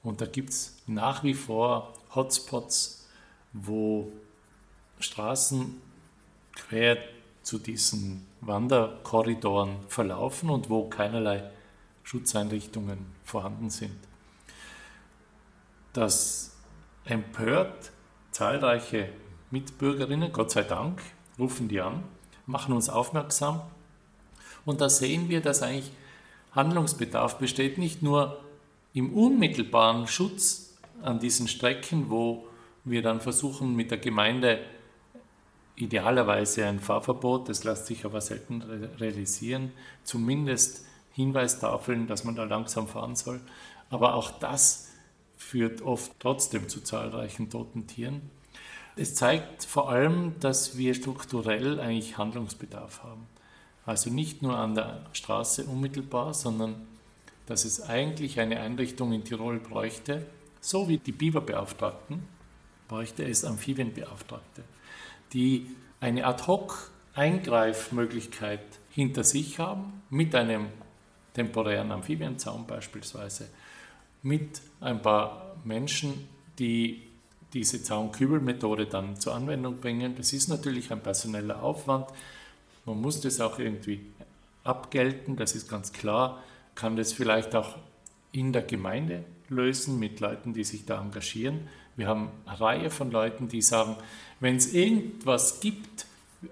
Und 0.02 0.20
da 0.20 0.26
gibt 0.26 0.50
es 0.50 0.76
nach 0.86 1.22
wie 1.22 1.34
vor 1.34 1.94
Hotspots 2.14 3.04
wo 3.54 4.12
Straßen 4.98 5.80
quer 6.54 6.98
zu 7.42 7.58
diesen 7.58 8.26
Wanderkorridoren 8.40 9.76
verlaufen 9.88 10.50
und 10.50 10.70
wo 10.70 10.88
keinerlei 10.88 11.50
Schutzeinrichtungen 12.02 12.98
vorhanden 13.24 13.70
sind. 13.70 13.96
Das 15.92 16.56
empört 17.04 17.92
zahlreiche 18.30 19.10
Mitbürgerinnen, 19.50 20.32
Gott 20.32 20.50
sei 20.50 20.62
Dank, 20.62 21.00
rufen 21.38 21.68
die 21.68 21.80
an, 21.80 22.02
machen 22.46 22.74
uns 22.74 22.88
aufmerksam 22.88 23.62
und 24.64 24.80
da 24.80 24.88
sehen 24.88 25.28
wir, 25.28 25.40
dass 25.40 25.62
eigentlich 25.62 25.92
Handlungsbedarf 26.52 27.38
besteht, 27.38 27.78
nicht 27.78 28.02
nur 28.02 28.40
im 28.92 29.12
unmittelbaren 29.12 30.06
Schutz 30.06 30.76
an 31.02 31.18
diesen 31.18 31.48
Strecken, 31.48 32.10
wo 32.10 32.46
wir 32.84 33.02
dann 33.02 33.20
versuchen 33.20 33.74
mit 33.74 33.90
der 33.90 33.98
Gemeinde 33.98 34.60
idealerweise 35.76 36.66
ein 36.66 36.80
Fahrverbot, 36.80 37.48
das 37.48 37.64
lässt 37.64 37.86
sich 37.86 38.04
aber 38.04 38.20
selten 38.20 38.62
realisieren, 38.62 39.72
zumindest 40.04 40.84
Hinweistafeln, 41.12 42.06
dass 42.06 42.24
man 42.24 42.36
da 42.36 42.44
langsam 42.44 42.88
fahren 42.88 43.16
soll. 43.16 43.40
Aber 43.90 44.14
auch 44.14 44.30
das 44.38 44.88
führt 45.36 45.82
oft 45.82 46.12
trotzdem 46.18 46.68
zu 46.68 46.80
zahlreichen 46.80 47.50
toten 47.50 47.86
Tieren. 47.86 48.30
Es 48.96 49.14
zeigt 49.14 49.64
vor 49.64 49.90
allem, 49.90 50.38
dass 50.40 50.78
wir 50.78 50.94
strukturell 50.94 51.80
eigentlich 51.80 52.16
Handlungsbedarf 52.16 53.02
haben. 53.02 53.26
Also 53.86 54.10
nicht 54.10 54.42
nur 54.42 54.56
an 54.56 54.74
der 54.74 55.04
Straße 55.12 55.64
unmittelbar, 55.64 56.32
sondern 56.32 56.86
dass 57.46 57.64
es 57.64 57.82
eigentlich 57.82 58.40
eine 58.40 58.60
Einrichtung 58.60 59.12
in 59.12 59.24
Tirol 59.24 59.58
bräuchte, 59.58 60.26
so 60.60 60.88
wie 60.88 60.98
die 60.98 61.12
Biberbeauftragten, 61.12 62.22
bräuchte 62.88 63.24
es 63.24 63.44
Amphibienbeauftragte, 63.44 64.64
die 65.34 65.66
eine 66.00 66.26
Ad-hoc-Eingreifmöglichkeit 66.26 68.60
hinter 68.90 69.24
sich 69.24 69.58
haben 69.58 70.02
mit 70.08 70.34
einem 70.34 70.68
temporären 71.34 71.92
Amphibienzaun 71.92 72.66
beispielsweise, 72.66 73.50
mit 74.22 74.62
ein 74.80 75.02
paar 75.02 75.56
Menschen, 75.64 76.26
die 76.58 77.02
diese 77.52 77.82
Zaunkübelmethode 77.82 78.86
dann 78.86 79.20
zur 79.20 79.34
Anwendung 79.34 79.78
bringen. 79.78 80.14
Das 80.16 80.32
ist 80.32 80.48
natürlich 80.48 80.90
ein 80.92 81.02
personeller 81.02 81.62
Aufwand. 81.62 82.08
Man 82.84 83.00
muss 83.00 83.20
das 83.20 83.40
auch 83.40 83.58
irgendwie 83.58 84.00
abgelten, 84.64 85.36
das 85.36 85.54
ist 85.54 85.68
ganz 85.68 85.92
klar. 85.92 86.42
Kann 86.74 86.96
das 86.96 87.12
vielleicht 87.12 87.54
auch 87.54 87.76
in 88.32 88.52
der 88.52 88.62
Gemeinde 88.62 89.24
lösen 89.48 89.98
mit 89.98 90.20
Leuten, 90.20 90.54
die 90.54 90.64
sich 90.64 90.84
da 90.84 91.00
engagieren. 91.00 91.68
Wir 91.96 92.08
haben 92.08 92.30
eine 92.46 92.60
Reihe 92.60 92.90
von 92.90 93.10
Leuten, 93.10 93.48
die 93.48 93.62
sagen, 93.62 93.96
wenn 94.40 94.56
es 94.56 94.72
irgendwas 94.72 95.60
gibt, 95.60 96.06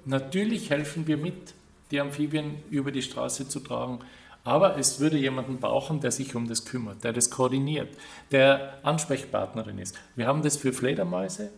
natürlich 0.04 0.70
helfen 0.70 1.06
wir 1.06 1.16
mit, 1.16 1.54
die 1.90 2.00
Amphibien 2.00 2.62
über 2.70 2.90
die 2.90 3.02
Straße 3.02 3.48
zu 3.48 3.60
tragen. 3.60 4.00
Aber 4.44 4.76
es 4.76 4.98
würde 4.98 5.18
jemanden 5.18 5.58
brauchen, 5.58 6.00
der 6.00 6.10
sich 6.10 6.34
um 6.34 6.48
das 6.48 6.64
kümmert, 6.64 7.04
der 7.04 7.12
das 7.12 7.30
koordiniert, 7.30 7.88
der 8.32 8.78
Ansprechpartnerin 8.82 9.78
ist. 9.78 9.96
Wir 10.16 10.26
haben 10.26 10.42
das 10.42 10.56
für 10.56 10.72
Fledermäuse, 10.72 11.50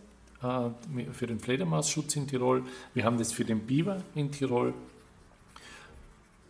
äh, 0.43 1.13
für 1.13 1.25
den 1.25 1.39
Fledermausschutz 1.39 2.15
in 2.15 2.27
Tirol, 2.27 2.63
wir 2.93 3.05
haben 3.05 3.17
das 3.17 3.33
für 3.33 3.45
den 3.45 3.61
Biber 3.61 4.03
in 4.13 4.31
Tirol, 4.31 4.73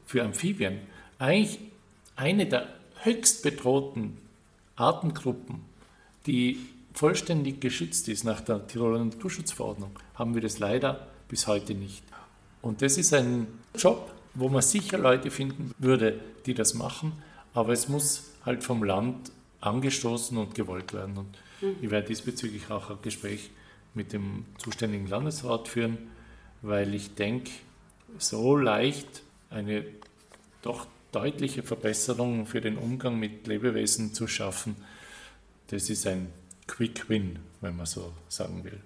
für 0.06 0.24
Amphibien. 0.24 0.80
Eigentlich 1.20 1.60
eine 2.18 2.46
der 2.46 2.68
höchst 3.04 3.44
bedrohten 3.44 4.18
Artengruppen, 4.76 5.62
die 6.26 6.60
vollständig 6.96 7.60
geschützt 7.62 8.08
ist 8.08 8.24
nach 8.24 8.42
der 8.42 8.66
Tiroler 8.68 9.04
Naturschutzverordnung, 9.04 9.92
haben 10.16 10.34
wir 10.34 10.42
das 10.42 10.60
leider 10.60 11.08
bis 11.28 11.46
heute 11.48 11.76
nicht. 11.76 12.04
Und 12.62 12.82
das 12.82 12.98
ist 12.98 13.14
ein 13.14 13.48
Job, 13.78 14.12
wo 14.34 14.50
man 14.50 14.62
sicher 14.62 14.98
Leute 14.98 15.30
finden 15.30 15.72
würde, 15.78 16.20
die 16.46 16.54
das 16.54 16.74
machen, 16.74 17.14
aber 17.54 17.74
es 17.74 17.88
muss 17.90 18.32
halt 18.46 18.64
vom 18.64 18.84
Land 18.84 19.32
angestoßen 19.62 20.38
und 20.38 20.56
gewollt 20.56 20.94
werden. 20.94 21.18
Und 21.18 21.38
mhm. 21.62 21.76
ich 21.82 21.92
werde 21.92 22.08
diesbezüglich 22.08 22.70
auch 22.72 22.90
ein 22.90 22.98
Gespräch 23.02 23.50
mit 23.94 24.14
dem 24.14 24.46
zuständigen 24.58 25.08
Landesrat 25.08 25.68
führen, 25.68 25.98
weil 26.62 26.94
ich 26.94 27.16
denke, 27.16 27.52
so 28.18 28.56
leicht 28.56 29.24
eine 29.50 29.86
doch 30.62 30.88
deutliche 31.12 31.64
Verbesserung 31.64 32.46
für 32.46 32.62
den 32.62 32.78
Umgang 32.78 33.20
mit 33.20 33.48
Lebewesen 33.48 34.14
zu 34.14 34.28
schaffen, 34.28 34.76
das 35.68 35.90
ist 35.90 36.06
ein 36.08 36.28
Quick 36.68 37.10
Win, 37.10 37.40
wenn 37.62 37.76
man 37.76 37.86
so 37.86 38.12
sagen 38.28 38.64
will. 38.64 38.80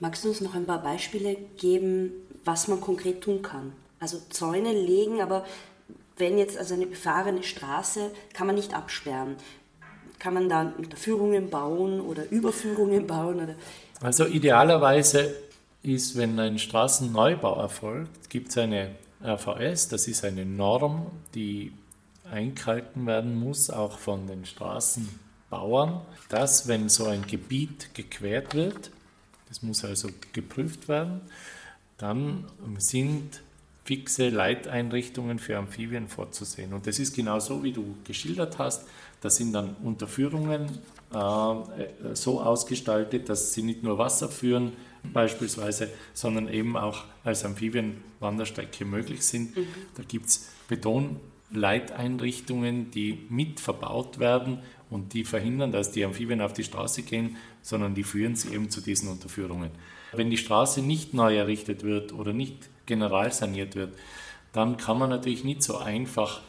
Magst 0.00 0.24
du 0.24 0.28
uns 0.28 0.40
noch 0.40 0.54
ein 0.54 0.66
paar 0.66 0.82
Beispiele 0.82 1.36
geben, 1.56 2.12
was 2.44 2.68
man 2.68 2.80
konkret 2.80 3.22
tun 3.22 3.42
kann? 3.42 3.72
Also 4.00 4.18
Zäune 4.30 4.72
legen, 4.72 5.20
aber 5.20 5.44
wenn 6.16 6.38
jetzt 6.38 6.58
also 6.58 6.74
eine 6.74 6.86
befahrene 6.86 7.42
Straße 7.42 8.10
kann 8.32 8.46
man 8.46 8.56
nicht 8.56 8.74
absperren. 8.74 9.36
Kann 10.18 10.34
man 10.34 10.48
da 10.48 10.72
Unterführungen 10.76 11.50
bauen 11.50 12.00
oder 12.00 12.30
Überführungen 12.30 13.06
bauen? 13.08 13.36
Oder? 13.36 13.54
Also 14.00 14.26
idealerweise 14.26 15.34
ist, 15.82 16.16
wenn 16.16 16.38
ein 16.38 16.58
Straßenneubau 16.58 17.60
erfolgt, 17.60 18.30
gibt 18.30 18.50
es 18.50 18.58
eine 18.58 18.94
RVS, 19.24 19.88
das 19.88 20.08
ist 20.08 20.24
eine 20.24 20.44
Norm, 20.44 21.06
die 21.34 21.72
eingehalten 22.30 23.06
werden 23.06 23.38
muss, 23.38 23.70
auch 23.70 23.98
von 23.98 24.26
den 24.26 24.44
Straßenbauern, 25.52 26.00
dass 26.28 26.66
wenn 26.66 26.88
so 26.88 27.04
ein 27.06 27.24
Gebiet 27.26 27.94
gequert 27.94 28.54
wird, 28.54 28.90
das 29.48 29.62
muss 29.62 29.84
also 29.84 30.08
geprüft 30.32 30.88
werden, 30.88 31.20
dann 31.98 32.46
sind 32.78 33.42
fixe 33.84 34.30
Leiteinrichtungen 34.30 35.38
für 35.38 35.58
Amphibien 35.58 36.08
vorzusehen. 36.08 36.72
Und 36.72 36.86
das 36.86 36.98
ist 36.98 37.14
genau 37.14 37.38
so, 37.38 37.62
wie 37.62 37.72
du 37.72 37.94
geschildert 38.04 38.58
hast. 38.58 38.86
Das 39.20 39.36
sind 39.36 39.52
dann 39.52 39.76
Unterführungen 39.82 40.78
äh, 41.12 41.54
so 42.14 42.40
ausgestaltet, 42.40 43.28
dass 43.28 43.52
sie 43.52 43.62
nicht 43.62 43.82
nur 43.82 43.98
Wasser 43.98 44.30
führen, 44.30 44.72
beispielsweise, 45.12 45.88
sondern 46.14 46.48
eben 46.48 46.76
auch 46.76 47.02
als 47.24 47.44
Amphibienwanderstrecke 47.44 48.84
möglich 48.84 49.26
sind. 49.26 49.56
Mhm. 49.56 49.66
Da 49.96 50.04
gibt 50.04 50.26
es 50.26 50.48
Betonleiteinrichtungen, 50.68 52.92
die 52.92 53.26
mit 53.28 53.58
verbaut 53.60 54.20
werden 54.20 54.60
und 54.92 55.14
die 55.14 55.24
verhindern, 55.24 55.72
dass 55.72 55.90
die 55.90 56.04
Amphibien 56.04 56.42
auf 56.42 56.52
die 56.52 56.64
Straße 56.64 57.02
gehen, 57.02 57.36
sondern 57.62 57.94
die 57.94 58.04
führen 58.04 58.36
sie 58.36 58.52
eben 58.54 58.68
zu 58.68 58.82
diesen 58.82 59.08
Unterführungen. 59.08 59.70
Wenn 60.12 60.30
die 60.30 60.36
Straße 60.36 60.82
nicht 60.82 61.14
neu 61.14 61.34
errichtet 61.34 61.82
wird 61.82 62.12
oder 62.12 62.34
nicht 62.34 62.68
generalsaniert 62.84 63.74
wird, 63.74 63.94
dann 64.52 64.76
kann 64.76 64.98
man 64.98 65.08
natürlich 65.08 65.44
nicht 65.44 65.62
so 65.62 65.78
einfach 65.78 66.42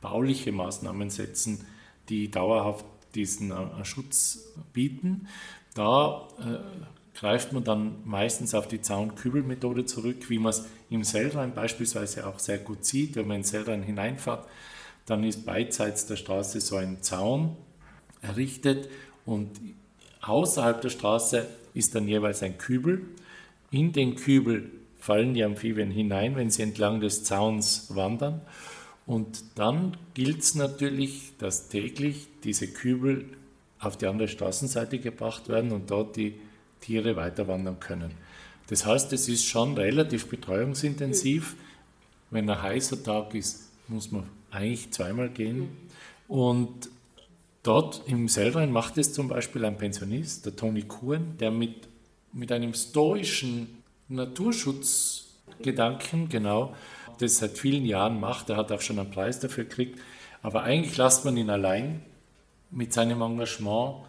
bauliche 0.00 0.52
Maßnahmen 0.52 1.10
setzen, 1.10 1.66
die 2.08 2.30
dauerhaft 2.30 2.86
diesen 3.14 3.50
äh, 3.50 3.84
Schutz 3.84 4.52
bieten. 4.72 5.28
Da 5.74 6.28
äh, 6.40 7.18
greift 7.18 7.52
man 7.52 7.62
dann 7.62 7.96
meistens 8.04 8.54
auf 8.54 8.68
die 8.68 8.80
Zaunkübelmethode 8.80 9.84
zurück, 9.84 10.30
wie 10.30 10.38
man 10.38 10.50
es 10.50 10.66
im 10.88 11.04
Sellrhein 11.04 11.54
beispielsweise 11.54 12.26
auch 12.26 12.38
sehr 12.38 12.58
gut 12.58 12.86
sieht. 12.86 13.16
Wenn 13.16 13.28
man 13.28 13.38
in 13.38 13.44
Sellrhein 13.44 13.82
hineinfährt, 13.82 14.46
dann 15.04 15.24
ist 15.24 15.44
beidseits 15.44 16.06
der 16.06 16.16
Straße 16.16 16.60
so 16.62 16.76
ein 16.76 17.02
Zaun 17.02 17.56
errichtet 18.22 18.88
und 19.26 19.50
außerhalb 20.22 20.80
der 20.80 20.90
Straße 20.90 21.46
ist 21.74 21.94
dann 21.94 22.08
jeweils 22.08 22.42
ein 22.42 22.58
Kübel. 22.58 23.02
In 23.70 23.92
den 23.92 24.16
Kübel 24.16 24.70
fallen 24.98 25.34
die 25.34 25.44
Amphibien 25.44 25.90
hinein, 25.90 26.36
wenn 26.36 26.50
sie 26.50 26.62
entlang 26.62 27.00
des 27.00 27.24
Zauns 27.24 27.94
wandern. 27.94 28.40
Und 29.04 29.44
dann 29.56 29.96
gilt 30.14 30.40
es 30.40 30.54
natürlich, 30.54 31.32
dass 31.38 31.68
täglich 31.68 32.28
diese 32.44 32.68
Kübel 32.68 33.24
auf 33.80 33.96
die 33.96 34.06
andere 34.06 34.28
Straßenseite 34.28 35.00
gebracht 35.00 35.48
werden 35.48 35.72
und 35.72 35.90
dort 35.90 36.16
die 36.16 36.34
Tiere 36.80 37.16
weiter 37.16 37.48
wandern 37.48 37.80
können. 37.80 38.12
Das 38.68 38.86
heißt, 38.86 39.12
es 39.12 39.28
ist 39.28 39.44
schon 39.44 39.74
relativ 39.74 40.28
betreuungsintensiv. 40.28 41.56
Wenn 42.30 42.48
ein 42.48 42.62
heißer 42.62 43.02
Tag 43.02 43.34
ist, 43.34 43.70
muss 43.88 44.12
man 44.12 44.24
eigentlich 44.50 44.90
zweimal 44.92 45.30
gehen. 45.30 45.68
Und 46.28 46.88
dort 47.62 48.02
im 48.06 48.28
Sellrhein 48.28 48.72
macht 48.72 48.96
es 48.98 49.12
zum 49.12 49.28
Beispiel 49.28 49.64
ein 49.64 49.78
Pensionist, 49.78 50.46
der 50.46 50.56
Toni 50.56 50.82
Kuhn, 50.82 51.36
der 51.38 51.50
mit, 51.50 51.88
mit 52.32 52.52
einem 52.52 52.74
stoischen 52.74 53.82
Naturschutzgedanken, 54.08 56.28
genau, 56.28 56.74
das 57.18 57.38
seit 57.38 57.58
vielen 57.58 57.86
Jahren 57.86 58.20
macht. 58.20 58.50
Er 58.50 58.56
hat 58.56 58.70
auch 58.72 58.80
schon 58.80 58.98
einen 58.98 59.10
Preis 59.10 59.38
dafür 59.40 59.64
gekriegt. 59.64 60.00
Aber 60.42 60.62
eigentlich 60.64 60.96
lasst 60.96 61.24
man 61.24 61.36
ihn 61.36 61.50
allein 61.50 62.02
mit 62.70 62.92
seinem 62.92 63.22
Engagement. 63.22 64.04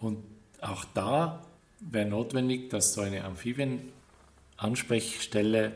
Und 0.00 0.24
auch 0.60 0.84
da 0.92 1.44
wäre 1.80 2.08
notwendig, 2.08 2.70
dass 2.70 2.94
so 2.94 3.00
eine 3.00 3.22
Amphibienansprechstelle 3.24 5.72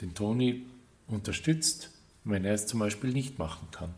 den 0.00 0.14
Toni 0.14 0.66
unterstützt, 1.06 1.90
wenn 2.24 2.44
er 2.44 2.54
es 2.54 2.66
zum 2.66 2.80
Beispiel 2.80 3.12
nicht 3.12 3.38
machen 3.38 3.68
kann. 3.70 3.94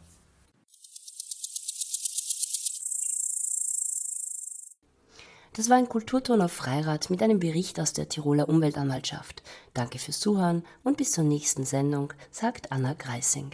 Das 5.58 5.68
war 5.68 5.76
ein 5.76 5.88
Kulturton 5.88 6.40
auf 6.40 6.52
Freirad 6.52 7.10
mit 7.10 7.20
einem 7.20 7.40
Bericht 7.40 7.80
aus 7.80 7.92
der 7.92 8.08
Tiroler 8.08 8.48
Umweltanwaltschaft. 8.48 9.42
Danke 9.74 9.98
fürs 9.98 10.20
Zuhören 10.20 10.62
und 10.84 10.96
bis 10.96 11.10
zur 11.10 11.24
nächsten 11.24 11.64
Sendung, 11.64 12.12
sagt 12.30 12.70
Anna 12.70 12.94
Greising. 12.94 13.50